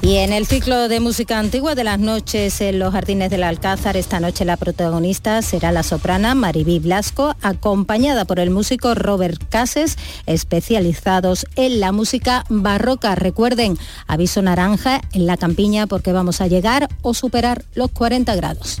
[0.00, 3.96] Y en el ciclo de música antigua de las noches en los jardines del Alcázar,
[3.96, 9.98] esta noche la protagonista será la soprana Maribí Blasco, acompañada por el músico Robert Cases,
[10.26, 13.16] especializados en la música barroca.
[13.16, 18.80] Recuerden, aviso naranja en la campiña porque vamos a llegar o superar los 40 grados.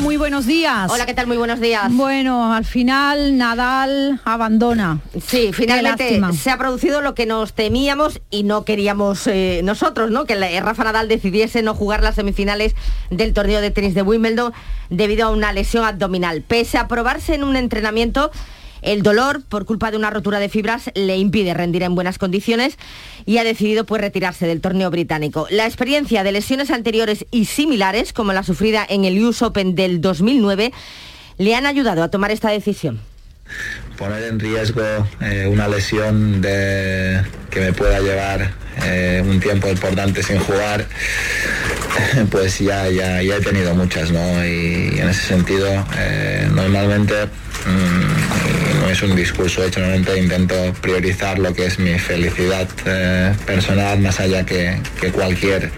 [0.00, 0.90] Muy buenos días.
[0.92, 1.26] Hola, ¿qué tal?
[1.26, 1.90] Muy buenos días.
[1.90, 5.00] Bueno, al final Nadal abandona.
[5.26, 10.24] Sí, finalmente se ha producido lo que nos temíamos y no queríamos eh, nosotros, ¿no?
[10.24, 12.74] Que la- Rafa Nadal decidiese no jugar las semifinales
[13.10, 14.52] del torneo de tenis de Wimbledon
[14.90, 16.42] debido a una lesión abdominal.
[16.42, 18.30] Pese a probarse en un entrenamiento,
[18.86, 22.78] el dolor por culpa de una rotura de fibras le impide rendir en buenas condiciones
[23.26, 25.46] y ha decidido pues retirarse del torneo británico.
[25.50, 30.00] La experiencia de lesiones anteriores y similares, como la sufrida en el US Open del
[30.00, 30.72] 2009,
[31.38, 33.00] le han ayudado a tomar esta decisión.
[33.98, 34.82] poner en riesgo
[35.20, 38.52] eh, una lesión que me pueda llevar
[38.84, 40.86] eh, un tiempo importante sin jugar,
[42.30, 44.44] pues ya, ya, ya he tenido muchas, ¿no?
[44.44, 45.66] Y en ese sentido,
[45.98, 47.14] eh, normalmente,
[47.66, 53.34] mm, no es un discurso hecho, normalmente intento priorizar lo que es mi felicidad eh,
[53.44, 55.70] personal más allá que, que cualquier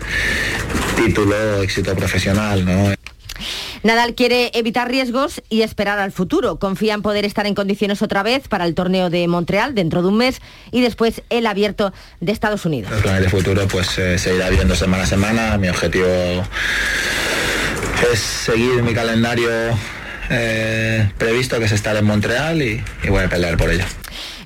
[0.97, 2.93] título o éxito profesional, ¿no?
[3.83, 6.59] Nadal quiere evitar riesgos y esperar al futuro.
[6.59, 10.09] Confía en poder estar en condiciones otra vez para el torneo de Montreal dentro de
[10.09, 10.41] un mes
[10.73, 12.91] y después el abierto de Estados Unidos.
[12.91, 15.59] Los planes de futuro pues eh, se irá viendo semana a semana.
[15.59, 16.09] Mi objetivo
[18.13, 19.49] es seguir mi calendario
[20.31, 23.85] eh, previsto, que es estar en Montreal y, y voy a pelear por ello.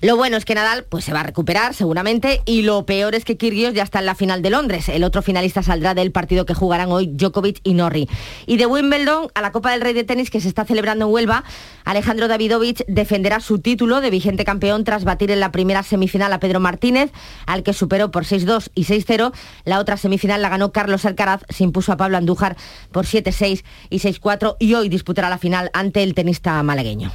[0.03, 3.25] Lo bueno es que Nadal pues, se va a recuperar seguramente y lo peor es
[3.25, 4.89] que Kyrgios ya está en la final de Londres.
[4.89, 8.09] El otro finalista saldrá del partido que jugarán hoy Djokovic y Norri.
[8.47, 11.13] Y de Wimbledon a la Copa del Rey de Tenis que se está celebrando en
[11.13, 11.45] Huelva,
[11.85, 16.41] Alejandro Davidovich defenderá su título de vigente campeón tras batir en la primera semifinal a
[16.41, 17.13] Pedro Martínez,
[17.47, 19.33] al que superó por 6-2 y 6-0.
[19.65, 22.57] La otra semifinal la ganó Carlos Alcaraz, se impuso a Pablo Andújar
[22.91, 27.13] por 7-6 y 6-4 y hoy disputará la final ante el tenista malagueño.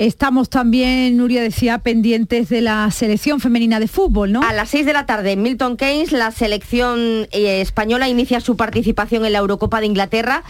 [0.00, 4.40] Estamos también, Nuria decía, pendientes de la selección femenina de fútbol, ¿no?
[4.40, 8.56] A las 6 de la tarde en Milton Keynes, la selección eh, española inicia su
[8.56, 10.42] participación en la Eurocopa de Inglaterra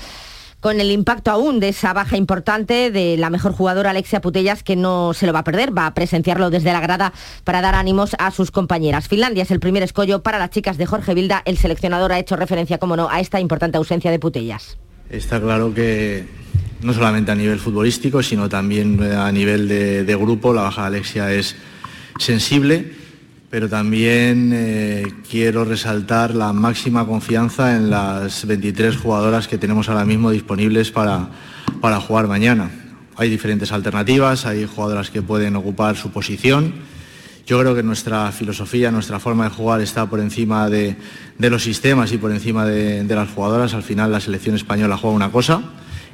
[0.61, 4.77] con el impacto aún de esa baja importante de la mejor jugadora Alexia Putellas, que
[4.77, 8.15] no se lo va a perder, va a presenciarlo desde la grada para dar ánimos
[8.21, 9.09] a sus compañeras.
[9.09, 11.43] Finlandia es el primer escollo para las chicas de Jorge Vilda.
[11.45, 14.79] El seleccionador ha hecho referencia, como no, a esta importante ausencia de Putellas.
[15.09, 16.25] Está claro que
[16.83, 20.87] no solamente a nivel futbolístico, sino también eh, a nivel de, grupo, la baja de
[20.89, 21.57] Alexia es
[22.19, 22.93] sensible,
[23.51, 30.05] pero también eh, quiero resaltar la máxima confianza en las 23 jugadoras que tenemos ahora
[30.05, 31.29] mismo disponibles para,
[31.81, 32.71] para jugar mañana.
[33.17, 36.73] Hay diferentes alternativas, hay jugadoras que pueden ocupar su posición.
[37.47, 40.97] Yo creo que nuestra filosofía, nuestra forma de jugar está por encima de,
[41.39, 43.75] los sistemas y por encima de las jugadoras.
[43.75, 45.63] Al final la selección española juega una cosa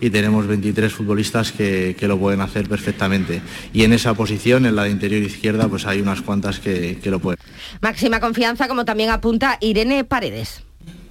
[0.00, 3.40] y tenemos 23 futbolistas que, que lo pueden hacer perfectamente.
[3.72, 7.10] Y en esa posición, en la de interior izquierda, pues hay unas cuantas que, que
[7.10, 7.38] lo pueden.
[7.80, 10.62] Máxima confianza, como también apunta Irene Paredes.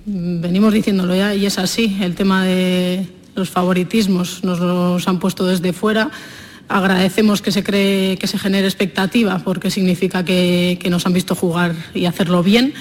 [0.05, 1.97] Venimos diciéndolo ya y es así.
[2.01, 6.11] El tema de los favoritismos nos los han puesto desde fuera.
[6.67, 11.35] Agradecemos que se cree que se genere expectativa porque significa que, que nos han visto
[11.35, 12.73] jugar y hacerlo bien.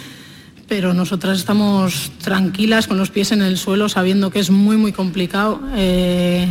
[0.69, 4.93] Pero nosotras estamos tranquilas con los pies en el suelo sabiendo que es muy muy
[4.93, 5.61] complicado.
[5.77, 6.49] Eh,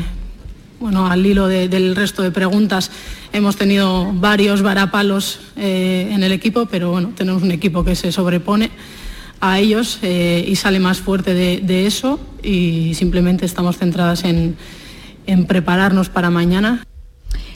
[0.79, 2.91] bueno, al hilo de- del resto de preguntas,
[3.31, 8.11] hemos tenido varios varapalos eh, en el equipo, pero bueno, tenemos un equipo que se
[8.11, 8.69] sobrepone
[9.39, 14.55] a ellos eh, y sale más fuerte de, de eso y simplemente estamos centradas en,
[15.25, 16.83] en prepararnos para mañana.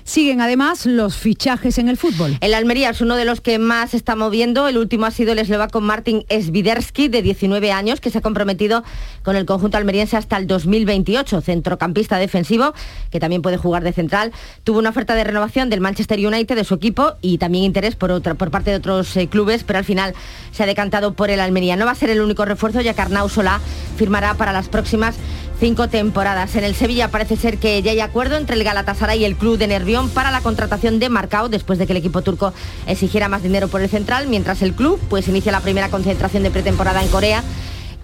[0.08, 2.38] Siguen además los fichajes en el fútbol.
[2.40, 4.70] El Almería es uno de los que más está moviendo.
[4.70, 8.86] El último ha sido el eslovaco Martin Sviderski, de 19 años, que se ha comprometido
[9.24, 11.42] con el conjunto almeriense hasta el 2028.
[11.42, 12.74] Centrocampista defensivo,
[13.12, 14.32] que también puede jugar de central.
[14.64, 18.22] Tuvo una oferta de renovación del Manchester United, de su equipo, y también interés por,
[18.50, 20.14] parte de otros eh, clubes, pero al final
[20.54, 21.76] se ha decantado por el Almería.
[21.76, 23.60] No va a ser el único refuerzo, ya que Arnau Solá
[23.98, 25.18] firmará para las próximas
[25.60, 26.56] cinco temporadas.
[26.56, 29.58] En el Sevilla parece ser que ya hay acuerdo entre el Galatasaray y el club
[29.58, 32.54] de Nervión para la contratación de Marcao después de que el equipo turco
[32.86, 36.52] exigiera más dinero por el central, mientras el club pues inicia la primera concentración de
[36.52, 37.44] pretemporada en Corea